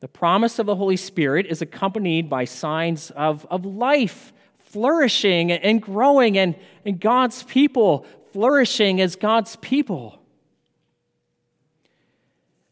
the 0.00 0.08
promise 0.08 0.58
of 0.58 0.64
the 0.64 0.76
Holy 0.76 0.96
Spirit 0.96 1.44
is 1.44 1.60
accompanied 1.60 2.30
by 2.30 2.46
signs 2.46 3.10
of, 3.10 3.46
of 3.50 3.66
life, 3.66 4.32
flourishing 4.64 5.52
and 5.52 5.82
growing, 5.82 6.38
and, 6.38 6.56
and 6.86 6.98
God's 6.98 7.42
people 7.42 8.06
flourishing 8.32 8.98
as 9.02 9.14
God's 9.14 9.56
people. 9.56 10.22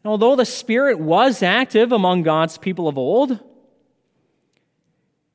And 0.03 0.11
although 0.11 0.37
the 0.37 0.47
Spirit 0.47 0.99
was 0.99 1.43
active 1.43 1.93
among 1.93 2.23
God's 2.23 2.57
people 2.57 2.89
of 2.89 2.97
old, 2.97 3.39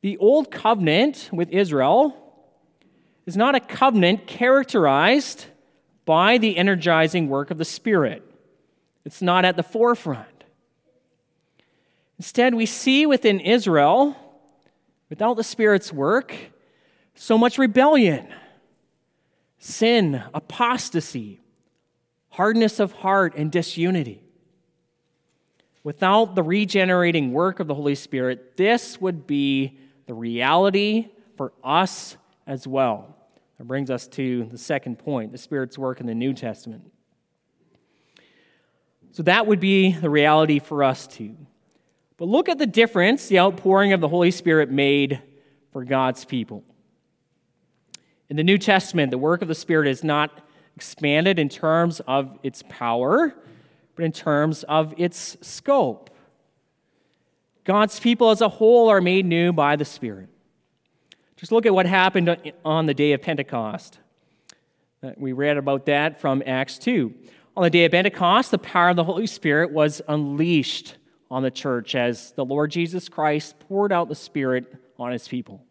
the 0.02 0.18
old 0.18 0.50
covenant 0.50 1.30
with 1.32 1.52
Israel 1.52 2.24
is 3.28 3.38
not 3.38 3.54
a 3.54 3.60
covenant 3.60 4.26
characterized 4.26 5.46
by 6.06 6.38
the 6.38 6.58
energizing 6.58 7.28
work 7.28 7.52
of 7.52 7.58
the 7.58 7.66
Spirit. 7.66 8.24
It's 9.06 9.22
not 9.22 9.44
at 9.44 9.58
the 9.58 9.64
forefront. 9.64 10.46
Instead, 12.18 12.56
we 12.56 12.66
see 12.66 13.06
within 13.06 13.42
Israel, 13.42 14.16
without 15.10 15.36
the 15.36 15.44
Spirit's 15.44 15.92
work, 15.92 16.34
so 17.14 17.38
much 17.38 17.58
rebellion, 17.58 18.28
sin, 19.60 20.24
apostasy, 20.34 21.42
hardness 22.30 22.80
of 22.80 22.94
heart, 22.94 23.36
and 23.36 23.52
disunity. 23.52 24.24
Without 25.84 26.36
the 26.36 26.44
regenerating 26.44 27.34
work 27.34 27.60
of 27.60 27.68
the 27.68 27.76
Holy 27.76 27.96
Spirit, 27.96 28.56
this 28.56 29.02
would 29.02 29.28
be 29.28 29.78
the 30.06 30.14
reality 30.14 31.10
for 31.36 31.52
us 31.62 32.16
as 32.46 32.66
well. 32.66 33.17
That 33.58 33.66
brings 33.66 33.90
us 33.90 34.08
to 34.10 34.46
the 34.46 34.58
second 34.58 35.00
point 35.00 35.32
the 35.32 35.38
Spirit's 35.38 35.78
work 35.78 36.00
in 36.00 36.06
the 36.06 36.16
New 36.16 36.34
Testament. 36.34 36.92
So 39.12 39.24
that 39.24 39.48
would 39.48 39.60
be 39.60 39.94
the 39.94 40.10
reality 40.10 40.60
for 40.60 40.84
us 40.84 41.08
too. 41.08 41.36
But 42.18 42.28
look 42.28 42.50
at 42.50 42.58
the 42.58 42.68
difference 42.68 43.28
the 43.28 43.40
outpouring 43.40 43.94
of 43.94 44.02
the 44.02 44.08
Holy 44.08 44.32
Spirit 44.32 44.70
made 44.70 45.22
for 45.72 45.84
God's 45.84 46.26
people. 46.26 46.64
In 48.30 48.36
the 48.36 48.44
New 48.44 48.58
Testament, 48.58 49.12
the 49.12 49.18
work 49.18 49.42
of 49.42 49.48
the 49.48 49.56
Spirit 49.56 49.88
is 49.88 50.04
not 50.04 50.42
expanded 50.76 51.40
in 51.40 51.50
terms 51.50 52.00
of 52.02 52.38
its 52.44 52.64
power, 52.70 53.34
but 53.96 54.06
in 54.06 54.12
terms 54.12 54.64
of 54.64 54.94
its 54.98 55.38
scope. 55.42 56.10
God's 57.64 58.00
people 58.00 58.30
as 58.30 58.42
a 58.42 58.50
whole 58.50 58.90
are 58.90 59.02
made 59.02 59.26
new 59.26 59.52
by 59.52 59.76
the 59.76 59.86
Spirit. 59.86 60.30
Just 61.38 61.52
look 61.52 61.68
at 61.68 61.74
what 61.74 61.86
happened 61.86 62.36
on 62.66 62.88
the 62.88 62.96
day 62.96 63.14
of 63.14 63.22
Pentecost. 63.22 64.00
Uh, 65.04 65.12
we 65.18 65.32
read 65.32 65.58
about 65.58 65.86
that 65.86 66.20
from 66.20 66.42
Acts 66.46 66.80
2. 66.80 67.14
On 67.56 67.64
the 67.64 67.70
day 67.70 67.86
of 67.86 67.92
Pentecost, 67.92 68.50
the 68.50 68.58
power 68.58 68.90
of 68.90 68.96
the 68.96 69.04
Holy 69.04 69.28
Spirit 69.28 69.72
was 69.72 70.02
unleashed 70.08 70.96
on 71.30 71.44
the 71.44 71.52
church 71.52 71.94
as 71.94 72.32
the 72.32 72.44
Lord 72.44 72.72
Jesus 72.72 73.08
Christ 73.08 73.60
poured 73.60 73.92
out 73.92 74.10
the 74.10 74.16
Spirit 74.16 74.74
on 74.98 75.12
his 75.12 75.28
people. 75.28 75.62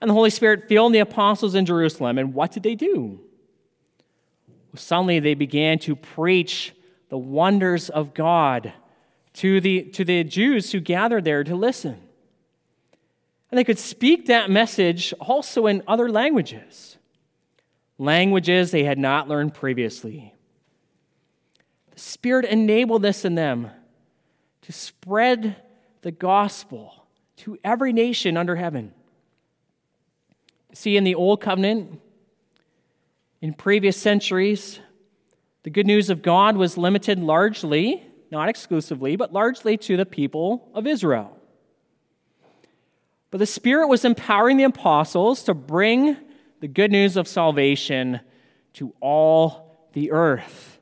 And 0.00 0.08
the 0.08 0.14
Holy 0.14 0.30
Spirit 0.30 0.68
filled 0.68 0.94
the 0.94 1.00
apostles 1.00 1.56
in 1.56 1.66
Jerusalem. 1.66 2.16
And 2.16 2.32
what 2.32 2.52
did 2.52 2.62
they 2.62 2.76
do? 2.76 3.20
Well, 4.48 4.80
suddenly 4.80 5.18
they 5.18 5.34
began 5.34 5.80
to 5.80 5.96
preach 5.96 6.74
the 7.08 7.18
wonders 7.18 7.90
of 7.90 8.14
God 8.14 8.72
to 9.34 9.60
the, 9.60 9.82
to 9.82 10.04
the 10.04 10.22
Jews 10.22 10.70
who 10.70 10.78
gathered 10.78 11.24
there 11.24 11.42
to 11.42 11.56
listen. 11.56 12.00
And 13.52 13.58
they 13.58 13.64
could 13.64 13.78
speak 13.78 14.26
that 14.26 14.48
message 14.48 15.12
also 15.20 15.66
in 15.66 15.82
other 15.86 16.08
languages, 16.08 16.96
languages 17.98 18.70
they 18.70 18.84
had 18.84 18.98
not 18.98 19.28
learned 19.28 19.52
previously. 19.52 20.32
The 21.90 22.00
Spirit 22.00 22.46
enabled 22.46 23.02
this 23.02 23.26
in 23.26 23.34
them 23.34 23.70
to 24.62 24.72
spread 24.72 25.56
the 26.00 26.10
gospel 26.10 27.04
to 27.36 27.58
every 27.62 27.92
nation 27.92 28.38
under 28.38 28.56
heaven. 28.56 28.94
See, 30.72 30.96
in 30.96 31.04
the 31.04 31.14
Old 31.14 31.42
Covenant, 31.42 32.00
in 33.42 33.52
previous 33.52 33.98
centuries, 33.98 34.80
the 35.62 35.70
good 35.70 35.86
news 35.86 36.08
of 36.08 36.22
God 36.22 36.56
was 36.56 36.78
limited 36.78 37.18
largely, 37.18 38.02
not 38.30 38.48
exclusively, 38.48 39.14
but 39.14 39.34
largely 39.34 39.76
to 39.76 39.98
the 39.98 40.06
people 40.06 40.70
of 40.72 40.86
Israel. 40.86 41.36
But 43.32 43.38
the 43.38 43.46
Spirit 43.46 43.88
was 43.88 44.04
empowering 44.04 44.58
the 44.58 44.64
apostles 44.64 45.42
to 45.44 45.54
bring 45.54 46.18
the 46.60 46.68
good 46.68 46.92
news 46.92 47.16
of 47.16 47.26
salvation 47.26 48.20
to 48.74 48.94
all 49.00 49.88
the 49.94 50.12
earth. 50.12 50.78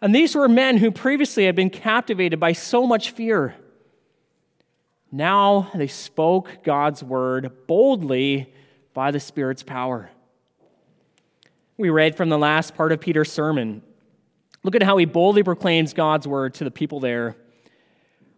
And 0.00 0.14
these 0.14 0.34
were 0.34 0.48
men 0.48 0.78
who 0.78 0.90
previously 0.90 1.44
had 1.44 1.54
been 1.54 1.68
captivated 1.68 2.40
by 2.40 2.54
so 2.54 2.86
much 2.86 3.10
fear. 3.10 3.54
Now 5.12 5.70
they 5.74 5.88
spoke 5.88 6.64
God's 6.64 7.02
word 7.02 7.66
boldly 7.66 8.50
by 8.94 9.10
the 9.10 9.20
Spirit's 9.20 9.62
power. 9.62 10.10
We 11.76 11.90
read 11.90 12.16
from 12.16 12.30
the 12.30 12.38
last 12.38 12.74
part 12.74 12.92
of 12.92 13.00
Peter's 13.00 13.30
sermon. 13.30 13.82
Look 14.62 14.74
at 14.74 14.82
how 14.82 14.96
he 14.96 15.04
boldly 15.04 15.42
proclaims 15.42 15.92
God's 15.92 16.26
word 16.26 16.54
to 16.54 16.64
the 16.64 16.70
people 16.70 16.98
there. 16.98 17.36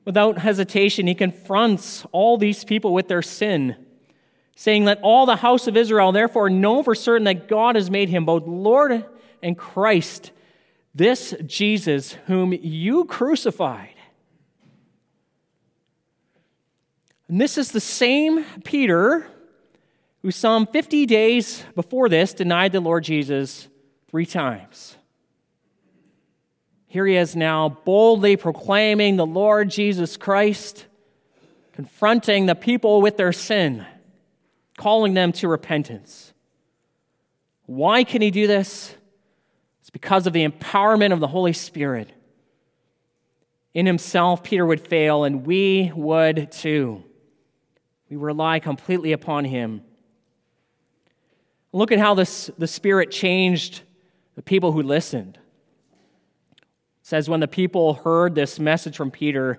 Without 0.05 0.39
hesitation, 0.39 1.07
he 1.07 1.15
confronts 1.15 2.07
all 2.13 2.39
these 2.39 2.65
people 2.65 2.95
with 2.95 3.09
their 3.09 3.23
sin, 3.23 3.77
saying, 4.57 4.85
Let 4.85 5.01
all 5.03 5.27
the 5.27 5.37
house 5.37 5.67
of 5.67 5.77
Israel 5.77 6.13
therefore 6.13 6.49
know 6.49 6.83
for 6.83 6.95
certain 6.95 7.25
that 7.25 7.49
God 7.49 7.75
has 7.75 7.91
made 7.91 8.09
him 8.09 8.25
both 8.25 8.47
Lord 8.47 9.05
and 9.43 9.57
Christ, 9.59 10.33
this 10.95 11.35
Jesus 11.47 12.13
whom 12.27 12.53
you 12.53 13.05
crucified. 13.05 13.95
And 17.29 17.41
this 17.41 17.57
is 17.57 17.71
the 17.71 17.81
same 17.81 18.45
Peter 18.65 19.29
who 20.23 20.31
some 20.31 20.67
50 20.67 21.07
days 21.07 21.65
before 21.75 22.09
this 22.09 22.35
denied 22.35 22.73
the 22.73 22.81
Lord 22.81 23.05
Jesus 23.05 23.69
three 24.09 24.27
times. 24.27 24.97
Here 26.91 27.07
he 27.07 27.15
is 27.15 27.37
now 27.37 27.69
boldly 27.85 28.37
proclaiming 28.37 29.15
the 29.15 29.25
Lord 29.25 29.71
Jesus 29.71 30.17
Christ, 30.17 30.87
confronting 31.73 32.47
the 32.47 32.57
people 32.57 33.01
with 33.01 33.17
their 33.17 33.33
sin, 33.33 33.87
calling 34.77 35.15
them 35.15 35.31
to 35.35 35.47
repentance. 35.47 36.33
Why 37.67 38.03
can 38.03 38.23
he 38.23 38.33
do 38.33 38.49
this? 38.49 38.93
It's 39.83 39.91
because 39.91 40.27
of 40.27 40.33
the 40.33 40.45
empowerment 40.45 41.13
of 41.13 41.21
the 41.21 41.29
Holy 41.29 41.53
Spirit. 41.53 42.11
In 43.73 43.87
himself, 43.87 44.43
Peter 44.43 44.67
would 44.67 44.81
fail, 44.81 45.23
and 45.23 45.47
we 45.47 45.93
would 45.95 46.51
too. 46.51 47.05
We 48.09 48.17
rely 48.17 48.59
completely 48.59 49.13
upon 49.13 49.45
him. 49.45 49.83
Look 51.73 51.93
at 51.93 52.01
how 52.01 52.15
this, 52.15 52.51
the 52.59 52.67
Spirit 52.67 53.13
changed 53.13 53.83
the 54.35 54.43
people 54.43 54.73
who 54.73 54.83
listened. 54.83 55.39
Says, 57.11 57.29
when 57.29 57.41
the 57.41 57.49
people 57.49 57.95
heard 57.95 58.37
this 58.37 58.61
message 58.61 58.97
from 58.97 59.11
Peter, 59.11 59.59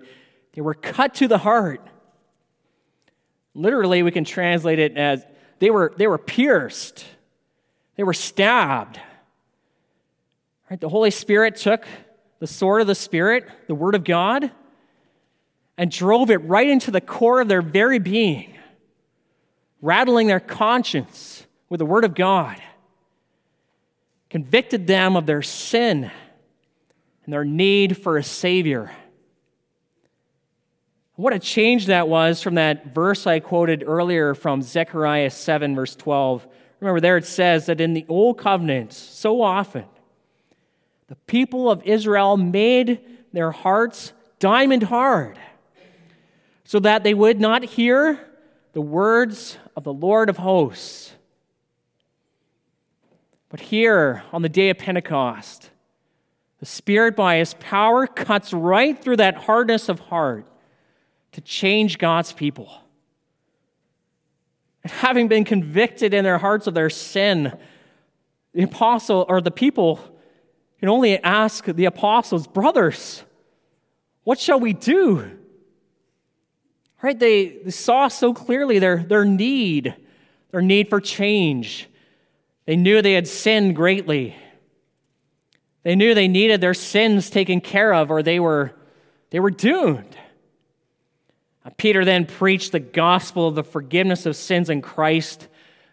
they 0.54 0.62
were 0.62 0.74
cut 0.74 1.16
to 1.16 1.28
the 1.28 1.38
heart. 1.38 1.86
Literally, 3.54 4.04
we 4.04 4.12
can 4.12 4.24
translate 4.24 4.80
it 4.80 4.96
as 4.96 5.26
they 5.60 5.70
were, 5.70 5.94
they 5.98 6.08
were 6.08 6.18
pierced, 6.18 7.06
they 7.98 8.04
were 8.04 8.14
stabbed. 8.14 9.02
Right? 10.70 10.80
The 10.80 10.88
Holy 10.88 11.12
Spirit 11.12 11.58
took 11.58 11.84
the 12.40 12.48
sword 12.48 12.80
of 12.80 12.88
the 12.88 12.96
Spirit, 12.96 13.50
the 13.68 13.76
Word 13.76 13.96
of 13.96 14.06
God, 14.06 14.50
and 15.78 15.92
drove 15.92 16.32
it 16.32 16.38
right 16.38 16.70
into 16.70 16.90
the 16.90 17.02
core 17.02 17.42
of 17.42 17.50
their 17.50 17.62
very 17.62 18.00
being, 18.00 18.56
rattling 19.82 20.28
their 20.28 20.40
conscience 20.40 21.46
with 21.68 21.80
the 21.80 21.86
Word 21.86 22.06
of 22.06 22.16
God, 22.16 22.62
convicted 24.30 24.88
them 24.88 25.18
of 25.18 25.26
their 25.26 25.42
sin 25.42 26.12
and 27.26 27.34
their 27.34 27.46
need 27.46 27.98
for 27.98 28.18
a 28.18 28.24
Savior. 28.24 28.92
What 31.16 31.34
a 31.34 31.40
change 31.40 31.88
that 31.88 32.08
was 32.08 32.42
from 32.42 32.56
that 32.56 32.94
verse 32.94 33.28
I 33.28 33.40
quoted 33.40 33.84
earlier 33.86 34.34
from 34.34 34.62
Zechariah 34.62 35.30
7, 35.30 35.76
verse 35.76 35.96
12. 35.96 36.48
Remember, 36.80 37.00
there 37.00 37.18
it 37.18 37.26
says 37.26 37.68
that 37.68 37.80
in 37.80 37.94
the 37.94 38.06
Old 38.10 38.38
Covenant, 38.38 38.94
so 38.94 39.42
often, 39.42 39.86
the 41.08 41.16
people 41.28 41.70
of 41.70 41.84
Israel 41.84 42.38
made 42.38 43.02
their 43.34 43.52
hearts 43.52 44.14
diamond 44.40 44.84
hard 44.84 45.38
so 46.64 46.80
that 46.80 47.04
they 47.04 47.14
would 47.14 47.40
not 47.40 47.66
hear 47.66 48.20
the 48.74 48.82
words 48.82 49.58
of 49.76 49.84
the 49.84 49.94
Lord 49.94 50.30
of 50.30 50.38
hosts. 50.38 51.12
But 53.50 53.60
here, 53.60 54.24
on 54.32 54.42
the 54.42 54.50
day 54.50 54.70
of 54.70 54.78
Pentecost, 54.78 55.71
the 56.62 56.68
Spirit, 56.68 57.16
by 57.16 57.38
His 57.38 57.56
power, 57.56 58.08
cuts 58.08 58.54
right 58.54 58.98
through 58.98 59.18
that 59.18 59.36
hardness 59.36 59.90
of 59.90 60.00
heart 60.00 60.48
to 61.34 61.42
change 61.42 61.98
God's 61.98 62.32
people. 62.32 62.72
And 64.84 64.92
having 64.92 65.28
been 65.28 65.44
convicted 65.44 66.14
in 66.14 66.24
their 66.24 66.38
hearts 66.38 66.68
of 66.68 66.76
their 66.76 66.92
sin, 66.92 67.58
the 68.54 68.64
apostle 68.64 69.26
or 69.28 69.42
the 69.42 69.52
people 69.52 70.00
can 70.80 70.88
only 70.88 71.18
ask 71.24 71.66
the 71.66 71.86
apostles, 71.86 72.48
brothers, 72.48 73.24
what 74.24 74.40
shall 74.40 74.60
we 74.60 74.74
do? 74.74 75.32
Right? 77.02 77.18
They, 77.18 77.58
they 77.64 77.72
saw 77.72 78.08
so 78.08 78.36
clearly 78.36 78.78
their, 78.78 78.98
their 78.98 79.26
need, 79.26 79.96
their 80.52 80.62
need 80.62 80.90
for 80.90 81.02
change. 81.02 81.88
They 82.66 82.76
knew 82.76 83.02
they 83.02 83.14
had 83.14 83.28
sinned 83.28 83.76
greatly. 83.76 84.36
They 85.84 85.96
knew 85.96 86.14
they 86.14 86.28
needed 86.28 86.62
their 86.62 86.74
sins 86.74 87.30
taken 87.30 87.62
care 87.62 87.94
of 87.94 88.12
or 88.12 88.22
they 88.22 88.40
were, 88.40 88.74
they 89.32 89.40
were 89.40 89.50
doomed. 89.50 90.16
Peter 91.78 92.04
then 92.04 92.26
preached 92.26 92.72
the 92.72 92.80
gospel 92.80 93.48
of 93.48 93.56
the 93.56 93.64
forgiveness 93.64 94.26
of 94.26 94.36
sins 94.36 94.70
in 94.70 94.82
Christ, 94.82 95.48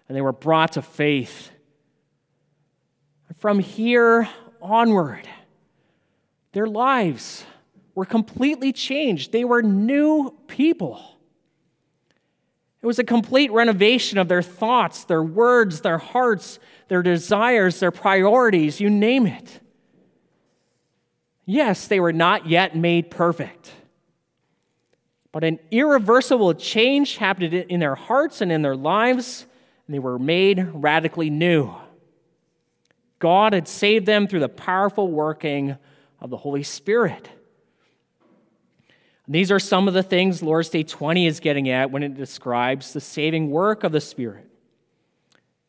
and 0.09 0.17
they 0.17 0.21
were 0.21 0.33
brought 0.33 0.73
to 0.73 0.83
faith. 0.83 1.51
From 3.39 3.59
here 3.59 4.29
onward, 4.61 5.29
their 6.53 6.67
lives 6.67 7.45
were 7.95 8.07
completely 8.07 8.73
changed. 8.73 9.33
They 9.33 9.45
were 9.45 9.63
new 9.63 10.35
people. 10.47 11.03
It 12.81 12.87
was 12.87 12.99
a 12.99 13.05
complete 13.05 13.51
renovation 13.51 14.19
of 14.19 14.29
their 14.29 14.43
thoughts, 14.43 15.05
their 15.05 15.23
words, 15.23 15.81
their 15.83 15.99
hearts, 15.99 16.59
their 16.89 17.03
desires, 17.03 17.81
their 17.81 17.91
priorities, 17.91 18.81
you 18.81 18.89
name 18.89 19.27
it. 19.27 19.61
Yes, 21.51 21.89
they 21.89 21.99
were 21.99 22.13
not 22.13 22.47
yet 22.47 22.77
made 22.77 23.11
perfect. 23.11 23.73
But 25.33 25.45
an 25.45 25.59
irreversible 25.71 26.53
change 26.53 27.17
happened 27.17 27.55
in 27.55 27.81
their 27.81 27.95
hearts 27.95 28.43
and 28.43 28.53
in 28.53 28.61
their 28.61 28.77
lives, 28.77 29.47
and 29.87 29.95
they 29.95 29.99
were 29.99 30.19
made 30.19 30.69
radically 30.75 31.31
new. 31.31 31.75
God 33.19 33.55
had 33.55 33.67
saved 33.67 34.05
them 34.05 34.29
through 34.29 34.41
the 34.41 34.51
powerful 34.51 35.11
working 35.11 35.79
of 36.21 36.29
the 36.29 36.37
Holy 36.37 36.63
Spirit. 36.63 37.31
These 39.27 39.51
are 39.51 39.59
some 39.59 39.89
of 39.89 39.95
the 39.95 40.03
things 40.03 40.43
Lord's 40.43 40.69
Day 40.69 40.83
20 40.83 41.27
is 41.27 41.41
getting 41.41 41.71
at 41.71 41.91
when 41.91 42.03
it 42.03 42.15
describes 42.15 42.93
the 42.93 43.01
saving 43.01 43.51
work 43.51 43.85
of 43.85 43.93
the 43.93 44.03
Spirit. 44.03 44.45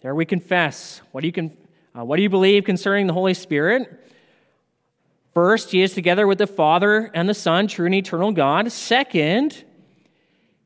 There 0.01 0.13
we 0.13 0.25
confess. 0.25 1.01
What 1.13 1.21
do 1.21 1.31
you, 1.33 1.51
uh, 1.97 2.03
what 2.03 2.17
do 2.17 2.21
you 2.21 2.29
believe 2.29 2.65
concerning 2.65 3.07
the 3.07 3.13
Holy 3.13 3.33
Spirit? 3.33 4.07
First, 5.33 5.71
he 5.71 5.81
is 5.81 5.93
together 5.93 6.27
with 6.27 6.37
the 6.37 6.47
Father 6.47 7.11
and 7.13 7.29
the 7.29 7.33
Son, 7.33 7.67
true 7.67 7.85
and 7.85 7.95
eternal 7.95 8.31
God. 8.31 8.71
Second, 8.71 9.63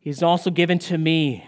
He's 0.03 0.21
also 0.21 0.51
given 0.51 0.79
to 0.79 0.97
me 0.97 1.47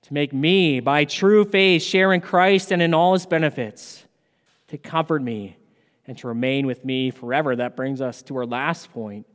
to 0.00 0.14
make 0.14 0.32
me, 0.32 0.80
by 0.80 1.04
true 1.04 1.44
faith, 1.44 1.82
share 1.82 2.10
in 2.14 2.22
Christ 2.22 2.72
and 2.72 2.80
in 2.80 2.94
all 2.94 3.12
his 3.12 3.26
benefits, 3.26 4.06
to 4.68 4.78
comfort 4.78 5.20
me 5.20 5.58
and 6.06 6.16
to 6.16 6.28
remain 6.28 6.66
with 6.66 6.86
me 6.86 7.10
forever. 7.10 7.54
That 7.54 7.76
brings 7.76 8.00
us 8.00 8.22
to 8.22 8.36
our 8.38 8.46
last 8.46 8.94
point 8.94 9.26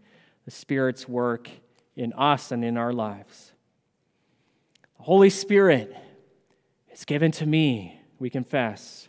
the 0.45 0.50
Spirit's 0.50 1.08
work 1.08 1.52
in 1.95 2.13
us 2.13 2.52
and 2.52 2.65
in 2.65 2.78
our 2.78 2.91
lives. 2.91 3.52
The 4.97 5.04
Holy 5.04 5.30
Spirit 5.30 5.95
is 6.91 7.06
given 7.06 7.32
to 7.34 7.45
me, 7.45 8.02
we 8.17 8.32
confess. 8.32 9.08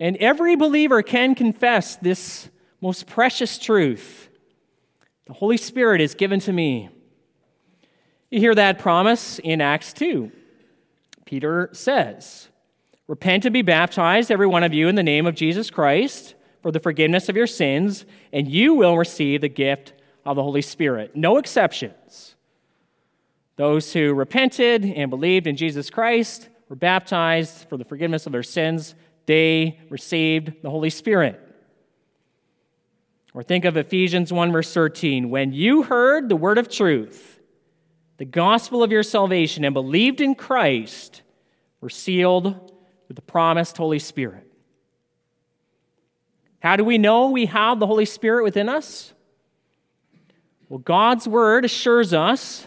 And 0.00 0.16
every 0.18 0.56
believer 0.56 1.02
can 1.02 1.34
confess 1.34 1.96
this 1.96 2.48
most 2.80 3.06
precious 3.06 3.58
truth. 3.58 4.28
The 5.26 5.32
Holy 5.32 5.56
Spirit 5.56 6.00
is 6.00 6.14
given 6.14 6.40
to 6.40 6.52
me. 6.52 6.88
You 8.30 8.40
hear 8.40 8.54
that 8.54 8.78
promise 8.78 9.38
in 9.38 9.60
Acts 9.60 9.92
2. 9.92 10.30
Peter 11.24 11.70
says, 11.72 12.48
Repent 13.06 13.44
and 13.44 13.52
be 13.52 13.62
baptized, 13.62 14.30
every 14.30 14.46
one 14.46 14.62
of 14.62 14.72
you, 14.72 14.88
in 14.88 14.94
the 14.94 15.02
name 15.02 15.26
of 15.26 15.34
Jesus 15.34 15.70
Christ 15.70 16.34
for 16.62 16.72
the 16.72 16.80
forgiveness 16.80 17.28
of 17.28 17.36
your 17.36 17.46
sins, 17.46 18.04
and 18.32 18.48
you 18.48 18.74
will 18.74 18.98
receive 18.98 19.40
the 19.40 19.48
gift 19.48 19.92
of 20.24 20.36
the 20.36 20.42
Holy 20.42 20.62
Spirit. 20.62 21.14
No 21.14 21.38
exceptions. 21.38 22.34
Those 23.56 23.92
who 23.92 24.14
repented 24.14 24.84
and 24.84 25.10
believed 25.10 25.46
in 25.46 25.56
Jesus 25.56 25.90
Christ 25.90 26.48
were 26.68 26.76
baptized 26.76 27.68
for 27.68 27.76
the 27.76 27.84
forgiveness 27.84 28.26
of 28.26 28.32
their 28.32 28.42
sins. 28.42 28.94
They 29.28 29.78
received 29.90 30.62
the 30.62 30.70
Holy 30.70 30.88
Spirit. 30.88 31.38
Or 33.34 33.42
think 33.42 33.66
of 33.66 33.76
Ephesians 33.76 34.32
1, 34.32 34.50
verse 34.50 34.72
13. 34.72 35.28
When 35.28 35.52
you 35.52 35.82
heard 35.82 36.30
the 36.30 36.34
word 36.34 36.56
of 36.56 36.70
truth, 36.70 37.38
the 38.16 38.24
gospel 38.24 38.82
of 38.82 38.90
your 38.90 39.02
salvation, 39.02 39.66
and 39.66 39.74
believed 39.74 40.22
in 40.22 40.34
Christ, 40.34 41.20
were 41.82 41.90
sealed 41.90 42.72
with 43.06 43.16
the 43.16 43.22
promised 43.22 43.76
Holy 43.76 43.98
Spirit. 43.98 44.50
How 46.60 46.76
do 46.76 46.84
we 46.84 46.96
know 46.96 47.28
we 47.28 47.44
have 47.44 47.80
the 47.80 47.86
Holy 47.86 48.06
Spirit 48.06 48.44
within 48.44 48.70
us? 48.70 49.12
Well, 50.70 50.78
God's 50.78 51.28
word 51.28 51.66
assures 51.66 52.14
us 52.14 52.66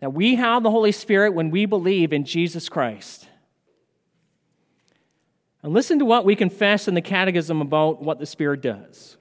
that 0.00 0.12
we 0.12 0.34
have 0.34 0.64
the 0.64 0.72
Holy 0.72 0.90
Spirit 0.90 1.34
when 1.34 1.50
we 1.50 1.66
believe 1.66 2.12
in 2.12 2.24
Jesus 2.24 2.68
Christ. 2.68 3.21
And 5.62 5.72
listen 5.72 5.98
to 6.00 6.04
what 6.04 6.24
we 6.24 6.34
confess 6.34 6.88
in 6.88 6.94
the 6.94 7.00
Catechism 7.00 7.60
about 7.60 8.02
what 8.02 8.18
the 8.18 8.26
Spirit 8.26 8.62
does. 8.62 9.16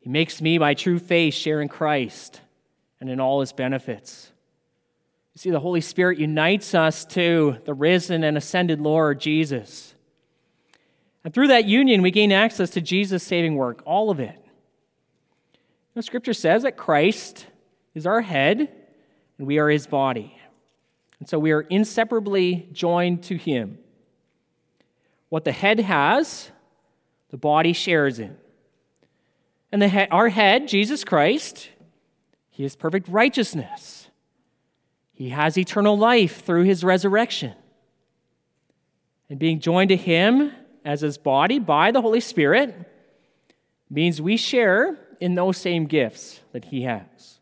He 0.00 0.10
makes 0.10 0.42
me, 0.42 0.58
by 0.58 0.74
true 0.74 0.98
faith, 0.98 1.34
share 1.34 1.60
in 1.60 1.68
Christ 1.68 2.40
and 3.00 3.08
in 3.08 3.20
all 3.20 3.40
his 3.40 3.52
benefits. 3.52 4.32
You 5.34 5.38
see, 5.38 5.50
the 5.50 5.60
Holy 5.60 5.80
Spirit 5.80 6.18
unites 6.18 6.74
us 6.74 7.04
to 7.06 7.58
the 7.64 7.74
risen 7.74 8.22
and 8.22 8.36
ascended 8.36 8.80
Lord 8.80 9.20
Jesus. 9.20 9.94
And 11.24 11.32
through 11.32 11.48
that 11.48 11.64
union, 11.64 12.02
we 12.02 12.10
gain 12.10 12.32
access 12.32 12.70
to 12.70 12.80
Jesus' 12.80 13.22
saving 13.22 13.56
work, 13.56 13.82
all 13.86 14.10
of 14.10 14.20
it. 14.20 14.38
The 15.94 16.02
scripture 16.02 16.34
says 16.34 16.64
that 16.64 16.76
Christ 16.76 17.46
is 17.94 18.06
our 18.06 18.20
head 18.20 18.68
and 19.38 19.46
we 19.46 19.58
are 19.58 19.68
his 19.68 19.86
body. 19.86 20.36
And 21.18 21.28
so 21.28 21.38
we 21.38 21.52
are 21.52 21.62
inseparably 21.62 22.68
joined 22.72 23.22
to 23.24 23.36
him. 23.36 23.78
What 25.34 25.42
the 25.42 25.50
head 25.50 25.80
has, 25.80 26.52
the 27.30 27.36
body 27.36 27.72
shares 27.72 28.20
in. 28.20 28.36
And 29.72 29.82
the 29.82 29.88
he- 29.88 30.06
our 30.12 30.28
head, 30.28 30.68
Jesus 30.68 31.02
Christ, 31.02 31.70
he 32.50 32.62
has 32.62 32.76
perfect 32.76 33.08
righteousness. 33.08 34.10
He 35.12 35.30
has 35.30 35.58
eternal 35.58 35.98
life 35.98 36.44
through 36.44 36.62
his 36.62 36.84
resurrection. 36.84 37.54
And 39.28 39.40
being 39.40 39.58
joined 39.58 39.88
to 39.88 39.96
him 39.96 40.52
as 40.84 41.00
his 41.00 41.18
body 41.18 41.58
by 41.58 41.90
the 41.90 42.00
Holy 42.00 42.20
Spirit 42.20 42.88
means 43.90 44.22
we 44.22 44.36
share 44.36 44.96
in 45.18 45.34
those 45.34 45.56
same 45.56 45.86
gifts 45.86 46.42
that 46.52 46.66
he 46.66 46.82
has. 46.82 47.40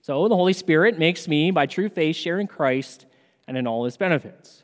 So 0.00 0.26
the 0.26 0.36
Holy 0.36 0.54
Spirit 0.54 0.98
makes 0.98 1.28
me, 1.28 1.50
by 1.50 1.66
true 1.66 1.90
faith, 1.90 2.16
share 2.16 2.40
in 2.40 2.46
Christ 2.46 3.04
and 3.46 3.58
in 3.58 3.66
all 3.66 3.84
his 3.84 3.98
benefits. 3.98 4.62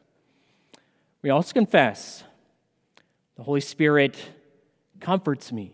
We 1.22 1.30
also 1.30 1.52
confess 1.52 2.24
the 3.36 3.44
Holy 3.44 3.60
Spirit 3.60 4.16
comforts 5.00 5.52
me. 5.52 5.72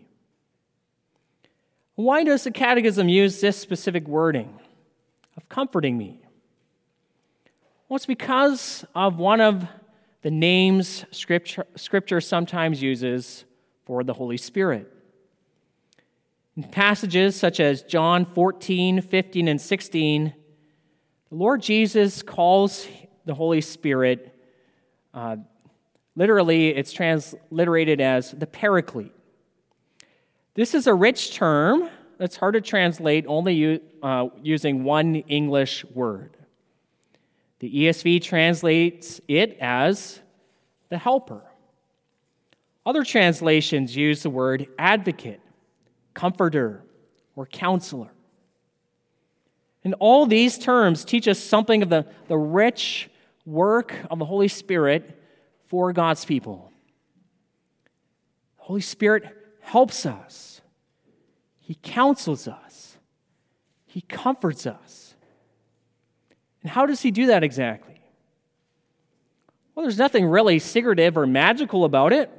Why 1.95 2.23
does 2.23 2.43
the 2.43 2.51
Catechism 2.51 3.09
use 3.09 3.41
this 3.41 3.57
specific 3.57 4.07
wording 4.07 4.59
of 5.35 5.49
comforting 5.49 5.97
me? 5.97 6.21
Well, 7.87 7.97
it's 7.97 8.05
because 8.05 8.85
of 8.95 9.17
one 9.17 9.41
of 9.41 9.67
the 10.21 10.31
names 10.31 11.05
scripture, 11.11 11.65
scripture 11.75 12.21
sometimes 12.21 12.81
uses 12.81 13.45
for 13.85 14.03
the 14.03 14.13
Holy 14.13 14.37
Spirit. 14.37 14.93
In 16.55 16.63
passages 16.63 17.35
such 17.35 17.59
as 17.59 17.81
John 17.81 18.25
14, 18.25 19.01
15, 19.01 19.47
and 19.47 19.59
16, 19.59 20.33
the 21.29 21.35
Lord 21.35 21.61
Jesus 21.61 22.21
calls 22.21 22.87
the 23.25 23.33
Holy 23.33 23.61
Spirit, 23.61 24.38
uh, 25.13 25.37
literally, 26.15 26.69
it's 26.69 26.93
transliterated 26.93 28.01
as 28.01 28.31
the 28.31 28.47
Paraclete. 28.47 29.13
This 30.53 30.73
is 30.73 30.87
a 30.87 30.93
rich 30.93 31.33
term 31.33 31.89
that's 32.17 32.35
hard 32.35 32.53
to 32.55 32.61
translate 32.61 33.25
only 33.27 33.81
uh, 34.03 34.27
using 34.43 34.83
one 34.83 35.15
English 35.15 35.85
word. 35.85 36.35
The 37.59 37.85
ESV 37.85 38.21
translates 38.21 39.21
it 39.27 39.57
as 39.59 40.19
the 40.89 40.97
helper. 40.97 41.41
Other 42.85 43.03
translations 43.03 43.95
use 43.95 44.23
the 44.23 44.29
word 44.29 44.67
advocate, 44.77 45.41
comforter, 46.13 46.83
or 47.35 47.45
counselor. 47.45 48.09
And 49.83 49.95
all 49.99 50.25
these 50.25 50.57
terms 50.57 51.05
teach 51.05 51.27
us 51.27 51.39
something 51.39 51.81
of 51.83 51.89
the, 51.89 52.05
the 52.27 52.37
rich 52.37 53.09
work 53.45 53.93
of 54.09 54.19
the 54.19 54.25
Holy 54.25 54.47
Spirit 54.47 55.21
for 55.65 55.93
God's 55.93 56.25
people. 56.25 56.71
The 58.57 58.63
Holy 58.63 58.81
Spirit 58.81 59.25
helps 59.61 60.05
us, 60.05 60.61
He 61.59 61.75
counsels 61.75 62.47
us, 62.47 62.97
He 63.85 64.01
comforts 64.01 64.65
us. 64.65 65.09
And 66.61 66.71
how 66.71 66.85
does 66.85 67.01
he 67.01 67.11
do 67.11 67.27
that 67.27 67.43
exactly? 67.43 68.01
Well, 69.73 69.85
there's 69.85 69.97
nothing 69.97 70.25
really 70.25 70.59
secretive 70.59 71.17
or 71.17 71.25
magical 71.25 71.85
about 71.85 72.11
it, 72.11 72.29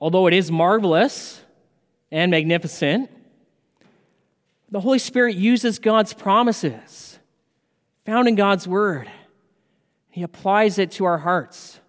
although 0.00 0.26
it 0.28 0.34
is 0.34 0.50
marvelous 0.50 1.42
and 2.10 2.30
magnificent. 2.30 3.10
The 4.70 4.80
Holy 4.80 4.98
Spirit 4.98 5.34
uses 5.34 5.78
God's 5.78 6.14
promises 6.14 7.18
found 8.06 8.28
in 8.28 8.34
God's 8.34 8.68
Word. 8.68 9.10
He 10.12 10.22
applies 10.22 10.78
it 10.78 10.90
to 10.92 11.06
our 11.06 11.18
hearts. 11.18 11.80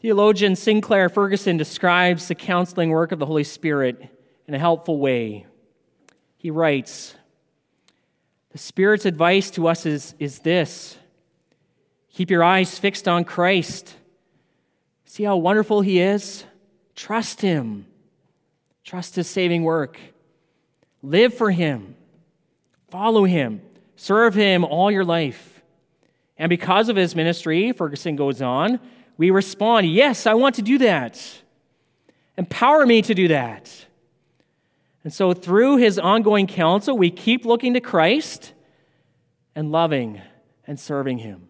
Theologian 0.00 0.54
Sinclair 0.54 1.08
Ferguson 1.08 1.56
describes 1.56 2.28
the 2.28 2.36
counseling 2.36 2.90
work 2.90 3.10
of 3.10 3.18
the 3.18 3.26
Holy 3.26 3.42
Spirit 3.42 4.08
in 4.46 4.54
a 4.54 4.58
helpful 4.58 4.98
way. 4.98 5.46
He 6.38 6.50
writes, 6.50 7.16
the 8.52 8.58
Spirit's 8.58 9.06
advice 9.06 9.50
to 9.52 9.66
us 9.66 9.84
is, 9.84 10.14
is 10.20 10.38
this 10.38 10.96
keep 12.10 12.30
your 12.30 12.44
eyes 12.44 12.78
fixed 12.78 13.08
on 13.08 13.24
Christ. 13.24 13.96
See 15.04 15.24
how 15.24 15.36
wonderful 15.36 15.80
He 15.80 16.00
is? 16.00 16.44
Trust 16.94 17.40
Him, 17.40 17.86
trust 18.84 19.16
His 19.16 19.28
saving 19.28 19.64
work. 19.64 19.98
Live 21.02 21.34
for 21.34 21.50
Him, 21.50 21.96
follow 22.88 23.24
Him, 23.24 23.62
serve 23.96 24.34
Him 24.34 24.64
all 24.64 24.92
your 24.92 25.04
life. 25.04 25.49
And 26.40 26.48
because 26.48 26.88
of 26.88 26.96
His 26.96 27.14
ministry, 27.14 27.70
Ferguson 27.70 28.16
goes 28.16 28.40
on, 28.40 28.80
we 29.18 29.30
respond, 29.30 29.86
Yes, 29.86 30.26
I 30.26 30.32
want 30.32 30.54
to 30.54 30.62
do 30.62 30.78
that. 30.78 31.22
Empower 32.38 32.86
me 32.86 33.02
to 33.02 33.14
do 33.14 33.28
that. 33.28 33.86
And 35.04 35.12
so, 35.12 35.34
through 35.34 35.76
his 35.76 35.98
ongoing 35.98 36.46
counsel, 36.46 36.96
we 36.96 37.10
keep 37.10 37.44
looking 37.44 37.74
to 37.74 37.80
Christ 37.80 38.54
and 39.54 39.70
loving 39.70 40.22
and 40.66 40.80
serving 40.80 41.18
him. 41.18 41.48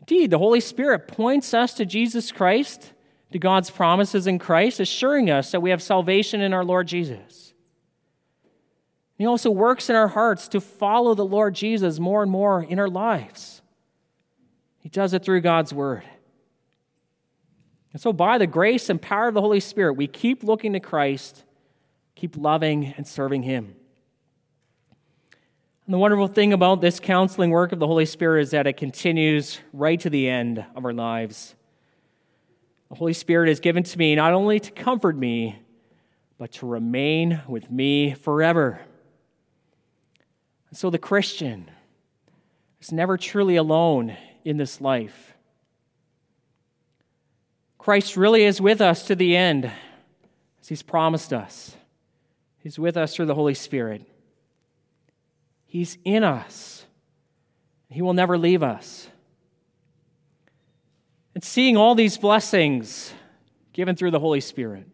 Indeed, 0.00 0.30
the 0.30 0.38
Holy 0.38 0.60
Spirit 0.60 1.06
points 1.06 1.52
us 1.52 1.74
to 1.74 1.84
Jesus 1.84 2.32
Christ, 2.32 2.92
to 3.32 3.38
God's 3.38 3.70
promises 3.70 4.26
in 4.26 4.38
Christ, 4.38 4.80
assuring 4.80 5.30
us 5.30 5.52
that 5.52 5.60
we 5.60 5.68
have 5.68 5.82
salvation 5.82 6.40
in 6.40 6.54
our 6.54 6.64
Lord 6.64 6.88
Jesus. 6.88 7.49
He 9.20 9.26
also 9.26 9.50
works 9.50 9.88
in 9.88 9.94
our 9.94 10.08
hearts 10.08 10.48
to 10.48 10.60
follow 10.60 11.14
the 11.14 11.24
Lord 11.24 11.54
Jesus 11.54 12.00
more 12.00 12.22
and 12.22 12.32
more 12.32 12.64
in 12.64 12.80
our 12.80 12.88
lives. 12.88 13.62
He 14.80 14.88
does 14.88 15.14
it 15.14 15.22
through 15.22 15.42
God's 15.42 15.72
Word. 15.72 16.02
And 17.92 18.02
so, 18.02 18.12
by 18.12 18.38
the 18.38 18.46
grace 18.46 18.88
and 18.88 19.00
power 19.00 19.28
of 19.28 19.34
the 19.34 19.40
Holy 19.40 19.60
Spirit, 19.60 19.94
we 19.94 20.06
keep 20.06 20.42
looking 20.42 20.72
to 20.72 20.80
Christ 20.80 21.44
Keep 22.20 22.36
loving 22.36 22.92
and 22.98 23.06
serving 23.06 23.44
Him. 23.44 23.74
And 25.86 25.94
the 25.94 25.98
wonderful 25.98 26.28
thing 26.28 26.52
about 26.52 26.82
this 26.82 27.00
counseling 27.00 27.48
work 27.48 27.72
of 27.72 27.78
the 27.78 27.86
Holy 27.86 28.04
Spirit 28.04 28.42
is 28.42 28.50
that 28.50 28.66
it 28.66 28.76
continues 28.76 29.58
right 29.72 29.98
to 30.00 30.10
the 30.10 30.28
end 30.28 30.62
of 30.76 30.84
our 30.84 30.92
lives. 30.92 31.54
The 32.90 32.96
Holy 32.96 33.14
Spirit 33.14 33.48
is 33.48 33.58
given 33.58 33.84
to 33.84 33.98
me 33.98 34.14
not 34.16 34.34
only 34.34 34.60
to 34.60 34.70
comfort 34.70 35.16
me, 35.16 35.60
but 36.36 36.52
to 36.52 36.66
remain 36.66 37.40
with 37.48 37.70
me 37.70 38.12
forever. 38.12 38.80
And 40.70 40.78
so 40.78 40.88
the 40.88 40.98
Christian 40.98 41.70
is 42.80 42.92
never 42.92 43.16
truly 43.16 43.56
alone 43.56 44.16
in 44.44 44.56
this 44.56 44.80
life. 44.80 45.34
Christ 47.76 48.16
really 48.16 48.44
is 48.44 48.60
with 48.60 48.80
us 48.80 49.06
to 49.06 49.14
the 49.14 49.36
end, 49.36 49.70
as 50.60 50.68
He's 50.68 50.82
promised 50.82 51.32
us. 51.32 51.76
He's 52.58 52.78
with 52.78 52.96
us 52.96 53.14
through 53.14 53.26
the 53.26 53.34
Holy 53.34 53.54
Spirit. 53.54 54.02
He's 55.66 55.98
in 56.04 56.24
us. 56.24 56.84
He 57.88 58.02
will 58.02 58.12
never 58.12 58.38
leave 58.38 58.62
us. 58.62 59.08
And 61.34 61.42
seeing 61.42 61.76
all 61.76 61.94
these 61.94 62.18
blessings 62.18 63.12
given 63.72 63.96
through 63.96 64.10
the 64.10 64.20
Holy 64.20 64.40
Spirit, 64.40 64.86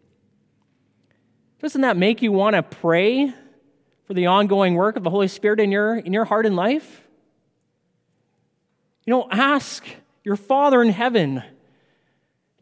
doesn't 1.61 1.81
that 1.81 1.97
make 1.97 2.23
you 2.23 2.31
want 2.31 2.55
to 2.55 2.62
pray 2.62 3.35
for 4.07 4.14
the 4.14 4.27
ongoing 4.27 4.75
work 4.75 4.97
of 4.97 5.03
the 5.03 5.11
Holy 5.11 5.29
Spirit 5.29 5.61
in 5.61 5.71
your, 5.73 5.97
in 5.97 6.12
your 6.12 6.25
heart 6.25 6.47
and 6.47 6.57
life? 6.57 7.03
You 9.05 9.12
know, 9.12 9.29
ask 9.31 9.85
your 10.25 10.37
Father 10.37 10.83
in 10.83 10.90
heaven 10.90 11.42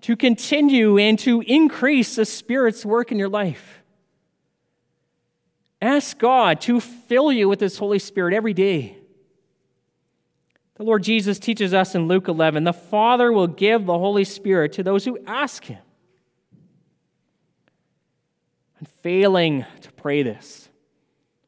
to 0.02 0.16
continue 0.16 0.98
and 0.98 1.18
to 1.20 1.42
increase 1.46 2.16
the 2.16 2.26
Spirit's 2.26 2.84
work 2.84 3.10
in 3.10 3.18
your 3.18 3.28
life. 3.28 3.82
Ask 5.80 6.18
God 6.18 6.60
to 6.62 6.80
fill 6.80 7.32
you 7.32 7.48
with 7.48 7.60
His 7.60 7.78
Holy 7.78 7.98
Spirit 7.98 8.34
every 8.34 8.54
day. 8.54 8.98
The 10.76 10.82
Lord 10.82 11.02
Jesus 11.02 11.38
teaches 11.38 11.72
us 11.72 11.94
in 11.94 12.08
Luke 12.08 12.28
11 12.28 12.64
the 12.64 12.72
Father 12.72 13.32
will 13.32 13.46
give 13.46 13.86
the 13.86 13.98
Holy 13.98 14.24
Spirit 14.24 14.72
to 14.74 14.82
those 14.82 15.04
who 15.04 15.18
ask 15.26 15.64
Him. 15.64 15.78
And 18.78 18.88
failing 18.88 19.64
to 19.82 19.92
pray 19.92 20.22
this 20.22 20.68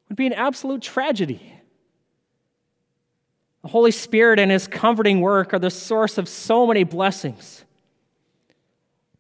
would 0.08 0.16
be 0.16 0.26
an 0.26 0.32
absolute 0.32 0.82
tragedy. 0.82 1.52
The 3.62 3.68
Holy 3.68 3.90
Spirit 3.90 4.38
and 4.38 4.50
His 4.50 4.68
comforting 4.68 5.20
work 5.20 5.52
are 5.52 5.58
the 5.58 5.70
source 5.70 6.18
of 6.18 6.28
so 6.28 6.66
many 6.66 6.84
blessings. 6.84 7.64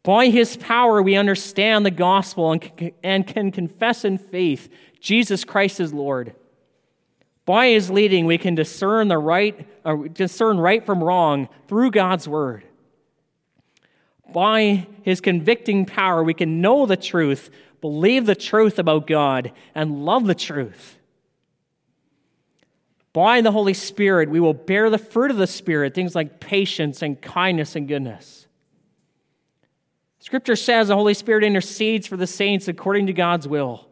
By 0.02 0.28
His 0.28 0.56
power, 0.56 1.02
we 1.02 1.16
understand 1.16 1.84
the 1.84 1.90
gospel 1.90 2.52
and, 2.52 2.92
and 3.02 3.26
can 3.26 3.50
confess 3.50 4.04
in 4.04 4.18
faith 4.18 4.68
Jesus 5.00 5.44
Christ 5.44 5.80
is 5.80 5.92
Lord. 5.92 6.34
By 7.44 7.68
His 7.68 7.90
leading, 7.90 8.26
we 8.26 8.38
can 8.38 8.54
discern 8.54 9.08
the 9.08 9.18
right, 9.18 9.68
uh, 9.84 9.96
discern 10.12 10.58
right 10.58 10.84
from 10.84 11.02
wrong 11.02 11.48
through 11.68 11.90
God's 11.90 12.28
word. 12.28 12.64
By 14.32 14.86
His 15.02 15.20
convicting 15.20 15.86
power, 15.86 16.22
we 16.22 16.34
can 16.34 16.60
know 16.60 16.86
the 16.86 16.96
truth, 16.96 17.50
believe 17.80 18.26
the 18.26 18.34
truth 18.34 18.78
about 18.78 19.06
God, 19.06 19.52
and 19.74 20.04
love 20.04 20.26
the 20.26 20.34
truth. 20.34 20.98
By 23.12 23.40
the 23.40 23.52
Holy 23.52 23.74
Spirit, 23.74 24.28
we 24.28 24.40
will 24.40 24.54
bear 24.54 24.90
the 24.90 24.98
fruit 24.98 25.30
of 25.30 25.38
the 25.38 25.46
Spirit, 25.46 25.94
things 25.94 26.14
like 26.14 26.38
patience 26.38 27.00
and 27.00 27.20
kindness 27.20 27.74
and 27.74 27.88
goodness. 27.88 28.46
Scripture 30.18 30.56
says 30.56 30.88
the 30.88 30.96
Holy 30.96 31.14
Spirit 31.14 31.44
intercedes 31.44 32.06
for 32.06 32.16
the 32.16 32.26
saints 32.26 32.68
according 32.68 33.06
to 33.06 33.12
God's 33.12 33.48
will. 33.48 33.86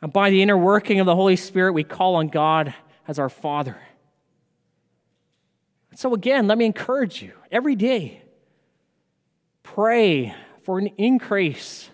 And 0.00 0.12
by 0.12 0.30
the 0.30 0.42
inner 0.42 0.58
working 0.58 1.00
of 1.00 1.06
the 1.06 1.16
Holy 1.16 1.36
Spirit, 1.36 1.72
we 1.72 1.84
call 1.84 2.16
on 2.16 2.28
God 2.28 2.74
as 3.08 3.18
our 3.18 3.28
Father. 3.28 3.76
So, 5.94 6.14
again, 6.14 6.46
let 6.46 6.58
me 6.58 6.64
encourage 6.64 7.22
you 7.22 7.32
every 7.50 7.76
day 7.76 8.22
pray 9.62 10.34
for 10.64 10.78
an 10.78 10.88
increase 10.98 11.88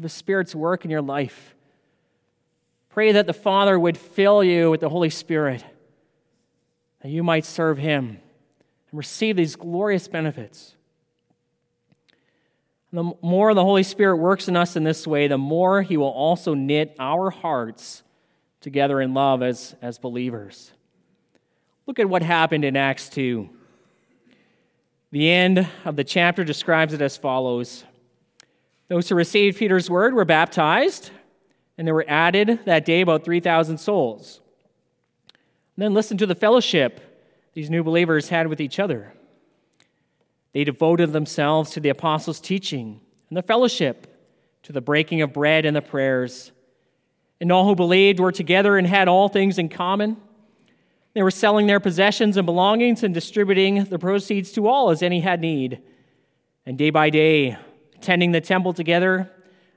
of 0.00 0.02
the 0.02 0.08
Spirit's 0.08 0.54
work 0.54 0.86
in 0.86 0.90
your 0.90 1.02
life. 1.02 1.54
Pray 2.88 3.12
that 3.12 3.26
the 3.26 3.34
Father 3.34 3.78
would 3.78 3.98
fill 3.98 4.42
you 4.42 4.70
with 4.70 4.80
the 4.80 4.88
Holy 4.88 5.10
Spirit, 5.10 5.62
that 7.02 7.10
you 7.10 7.22
might 7.22 7.44
serve 7.44 7.76
Him 7.76 8.18
and 8.90 8.98
receive 8.98 9.36
these 9.36 9.56
glorious 9.56 10.08
benefits. 10.08 10.74
The 12.94 13.12
more 13.20 13.52
the 13.52 13.62
Holy 13.62 13.82
Spirit 13.82 14.16
works 14.16 14.48
in 14.48 14.56
us 14.56 14.74
in 14.74 14.84
this 14.84 15.06
way, 15.06 15.28
the 15.28 15.36
more 15.36 15.82
He 15.82 15.98
will 15.98 16.06
also 16.06 16.54
knit 16.54 16.96
our 16.98 17.28
hearts 17.28 18.02
together 18.62 19.02
in 19.02 19.12
love 19.12 19.42
as, 19.42 19.76
as 19.82 19.98
believers. 19.98 20.72
Look 21.86 21.98
at 21.98 22.08
what 22.08 22.22
happened 22.22 22.64
in 22.64 22.74
Acts 22.74 23.10
2. 23.10 23.50
The 25.12 25.30
end 25.30 25.68
of 25.84 25.96
the 25.96 26.04
chapter 26.04 26.42
describes 26.42 26.94
it 26.94 27.02
as 27.02 27.18
follows 27.18 27.84
Those 28.90 29.08
who 29.08 29.14
received 29.14 29.56
Peter's 29.56 29.88
word 29.88 30.14
were 30.14 30.24
baptized 30.24 31.12
and 31.78 31.86
there 31.86 31.94
were 31.94 32.04
added 32.08 32.58
that 32.64 32.84
day 32.84 33.02
about 33.02 33.24
3,000 33.24 33.78
souls. 33.78 34.40
And 35.76 35.84
then 35.84 35.94
listen 35.94 36.18
to 36.18 36.26
the 36.26 36.34
fellowship 36.34 37.00
these 37.54 37.70
new 37.70 37.84
believers 37.84 38.30
had 38.30 38.48
with 38.48 38.60
each 38.60 38.80
other. 38.80 39.14
They 40.52 40.64
devoted 40.64 41.12
themselves 41.12 41.70
to 41.70 41.80
the 41.80 41.88
apostles' 41.88 42.40
teaching 42.40 43.00
and 43.28 43.36
the 43.36 43.42
fellowship, 43.42 44.08
to 44.64 44.72
the 44.72 44.80
breaking 44.80 45.22
of 45.22 45.32
bread 45.32 45.64
and 45.64 45.76
the 45.76 45.82
prayers. 45.82 46.50
And 47.40 47.52
all 47.52 47.66
who 47.66 47.76
believed 47.76 48.18
were 48.18 48.32
together 48.32 48.76
and 48.76 48.88
had 48.88 49.06
all 49.06 49.28
things 49.28 49.56
in 49.56 49.68
common. 49.68 50.16
They 51.14 51.22
were 51.22 51.30
selling 51.30 51.68
their 51.68 51.80
possessions 51.80 52.36
and 52.36 52.44
belongings 52.44 53.04
and 53.04 53.14
distributing 53.14 53.84
the 53.84 54.00
proceeds 54.00 54.50
to 54.52 54.66
all 54.66 54.90
as 54.90 55.00
any 55.00 55.20
had 55.20 55.40
need. 55.40 55.80
And 56.66 56.76
day 56.76 56.90
by 56.90 57.10
day, 57.10 57.56
attending 58.00 58.32
the 58.32 58.40
temple 58.40 58.72
together 58.72 59.30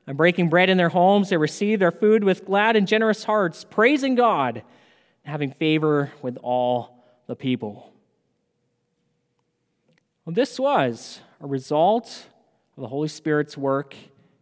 and 0.08 0.16
breaking 0.16 0.50
bread 0.50 0.70
in 0.70 0.78
their 0.78 0.90
homes, 0.90 1.30
they 1.30 1.36
received 1.36 1.82
their 1.82 1.92
food 1.92 2.24
with 2.24 2.46
glad 2.46 2.78
and 2.78 2.88
generous 2.88 3.26
hearts, 3.26 3.66
praising 3.70 4.16
God 4.16 4.64
and 5.26 5.32
having 5.32 5.52
favor 5.52 6.10
with 6.22 6.38
all 6.42 7.04
the 7.28 7.36
people. 7.36 7.92
Well, 10.24 10.34
this 10.34 10.58
was 10.58 11.20
a 11.42 11.48
result 11.48 12.28
of 12.78 12.82
the 12.82 12.88
Holy 12.88 13.10
Spirit's 13.10 13.58
work 13.58 13.94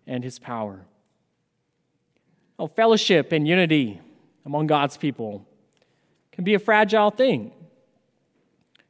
and 0.06 0.24
his 0.24 0.38
power. 0.38 0.86
Well, 2.60 2.68
fellowship 2.68 3.32
and 3.32 3.48
unity 3.48 4.00
among 4.46 4.68
God's 4.68 4.96
people 4.96 5.48
can 6.32 6.44
be 6.44 6.54
a 6.54 6.60
fragile 6.60 7.10
thing. 7.10 7.52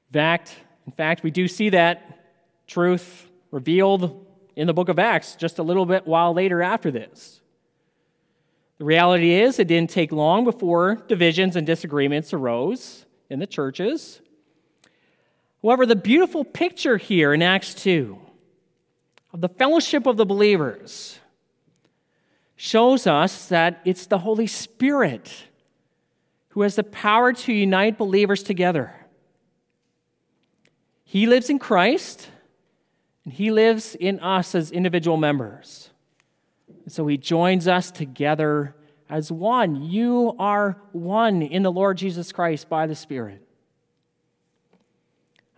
In 0.10 0.14
fact, 0.14 0.54
in 0.86 0.92
fact, 0.92 1.24
we 1.24 1.32
do 1.32 1.48
see 1.48 1.70
that 1.70 2.28
truth 2.68 3.26
revealed 3.52 4.28
in 4.56 4.68
the 4.68 4.74
book 4.74 4.90
of 4.90 5.00
Acts 5.00 5.36
just 5.36 5.60
a 5.60 5.64
little 5.64 5.86
bit 5.86 6.06
while 6.06 6.34
later 6.34 6.62
after 6.62 6.92
this. 6.92 7.42
The 8.78 8.86
reality 8.86 9.34
is, 9.34 9.60
it 9.60 9.68
didn't 9.68 9.92
take 9.92 10.12
long 10.12 10.44
before 10.44 10.96
divisions 11.08 11.56
and 11.56 11.68
disagreements 11.68 12.34
arose 12.34 13.06
in 13.30 13.38
the 13.38 13.46
churches. 13.46 14.22
However, 15.62 15.86
the 15.86 15.96
beautiful 15.96 16.44
picture 16.44 16.98
here 16.98 17.32
in 17.32 17.44
Acts 17.44 17.76
2 17.76 18.18
of 19.34 19.42
the 19.42 19.50
fellowship 19.50 20.08
of 20.08 20.18
the 20.18 20.26
believers 20.26 21.20
shows 22.56 23.06
us 23.06 23.48
that 23.50 23.82
it's 23.86 24.08
the 24.08 24.18
Holy 24.18 24.48
Spirit 24.48 25.46
who 26.50 26.64
has 26.64 26.76
the 26.76 26.84
power 26.84 27.32
to 27.34 27.54
unite 27.54 28.00
believers 28.00 28.42
together. 28.42 28.94
He 31.04 31.28
lives 31.28 31.52
in 31.52 31.60
Christ 31.60 32.31
and 33.26 33.34
He 33.34 33.52
lives 33.52 33.96
in 33.96 34.20
us 34.20 34.56
as 34.56 34.72
individual 34.72 35.18
members. 35.18 35.90
And 36.84 36.92
so 36.92 37.08
He 37.08 37.18
joins 37.18 37.68
us 37.68 37.92
together 37.92 38.76
as 39.10 39.32
one. 39.32 39.84
You 39.84 40.36
are 40.40 40.82
one 40.92 41.42
in 41.42 41.64
the 41.64 41.72
Lord 41.72 41.98
Jesus 41.98 42.32
Christ 42.32 42.70
by 42.70 42.88
the 42.88 42.96
Spirit. 42.96 43.46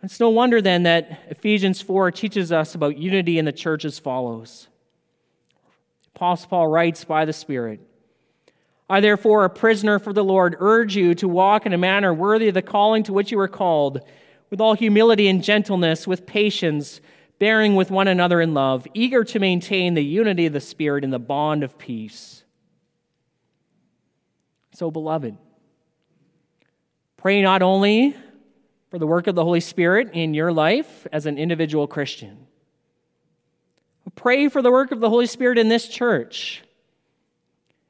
It's 0.02 0.20
no 0.20 0.30
wonder 0.30 0.62
then 0.62 0.84
that 0.84 1.22
Ephesians 1.30 1.80
4 1.82 2.12
teaches 2.12 2.52
us 2.52 2.76
about 2.76 2.98
unity 2.98 3.40
in 3.40 3.46
the 3.46 3.54
church 3.54 3.86
as 3.86 4.00
follows. 4.00 4.68
Apostle 6.14 6.50
Paul 6.50 6.68
writes 6.68 7.06
by 7.06 7.24
the 7.24 7.32
Spirit 7.32 7.80
I, 8.90 9.00
therefore, 9.00 9.46
a 9.46 9.50
prisoner 9.50 9.98
for 9.98 10.12
the 10.12 10.24
Lord, 10.24 10.58
urge 10.60 10.96
you 10.96 11.16
to 11.16 11.28
walk 11.28 11.66
in 11.66 11.72
a 11.72 11.78
manner 11.78 12.14
worthy 12.14 12.50
of 12.50 12.54
the 12.54 12.62
calling 12.62 13.02
to 13.04 13.14
which 13.14 13.32
you 13.32 13.38
were 13.38 13.48
called, 13.48 14.02
with 14.50 14.60
all 14.60 14.74
humility 14.74 15.30
and 15.30 15.42
gentleness, 15.42 16.06
with 16.06 16.26
patience 16.26 17.00
bearing 17.44 17.76
with 17.76 17.92
one 17.92 18.08
another 18.08 18.40
in 18.40 18.54
love, 18.54 18.88
eager 18.94 19.26
to 19.26 19.38
maintain 19.38 19.96
the 19.96 20.02
unity 20.02 20.46
of 20.46 20.54
the 20.54 20.62
Spirit 20.62 21.04
in 21.04 21.10
the 21.10 21.20
bond 21.20 21.62
of 21.62 21.78
peace. 21.78 22.46
So, 24.72 24.90
beloved, 24.90 25.36
pray 27.18 27.42
not 27.42 27.62
only 27.62 28.16
for 28.90 28.98
the 28.98 29.06
work 29.06 29.28
of 29.28 29.36
the 29.36 29.44
Holy 29.44 29.60
Spirit 29.60 30.12
in 30.14 30.34
your 30.34 30.54
life 30.54 31.06
as 31.12 31.26
an 31.26 31.38
individual 31.38 31.86
Christian, 31.86 32.48
but 34.06 34.16
pray 34.16 34.48
for 34.48 34.62
the 34.62 34.72
work 34.72 34.94
of 34.94 35.02
the 35.02 35.10
Holy 35.10 35.28
Spirit 35.28 35.58
in 35.58 35.68
this 35.68 35.90
church. 35.90 36.64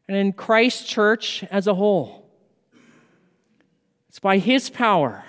and 0.08 0.18
in 0.18 0.34
Christ's 0.34 0.90
church 0.90 1.44
as 1.52 1.68
a 1.68 1.76
whole. 1.76 2.28
It's 4.10 4.18
by 4.18 4.40
His 4.40 4.72
power 4.72 5.24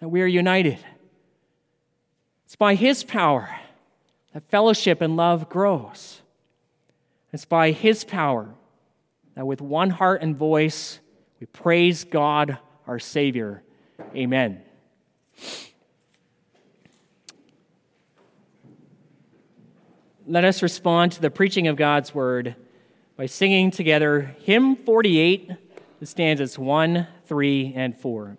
that 0.00 0.10
we 0.10 0.20
are 0.20 0.26
united. 0.26 0.80
It's 2.54 2.58
by 2.60 2.76
His 2.76 3.02
power 3.02 3.50
that 4.32 4.44
fellowship 4.44 5.00
and 5.00 5.16
love 5.16 5.48
grows. 5.48 6.22
It's 7.32 7.44
by 7.44 7.72
His 7.72 8.04
power 8.04 8.54
that 9.34 9.44
with 9.44 9.60
one 9.60 9.90
heart 9.90 10.22
and 10.22 10.36
voice 10.36 11.00
we 11.40 11.46
praise 11.46 12.04
God, 12.04 12.58
our 12.86 13.00
Savior. 13.00 13.64
Amen. 14.14 14.62
Let 20.24 20.44
us 20.44 20.62
respond 20.62 21.10
to 21.10 21.20
the 21.20 21.30
preaching 21.30 21.66
of 21.66 21.74
God's 21.74 22.14
word 22.14 22.54
by 23.16 23.26
singing 23.26 23.72
together 23.72 24.36
hymn 24.44 24.76
48, 24.76 25.50
the 25.98 26.06
stanzas 26.06 26.56
1, 26.56 27.08
3, 27.26 27.72
and 27.74 27.98
4. 27.98 28.38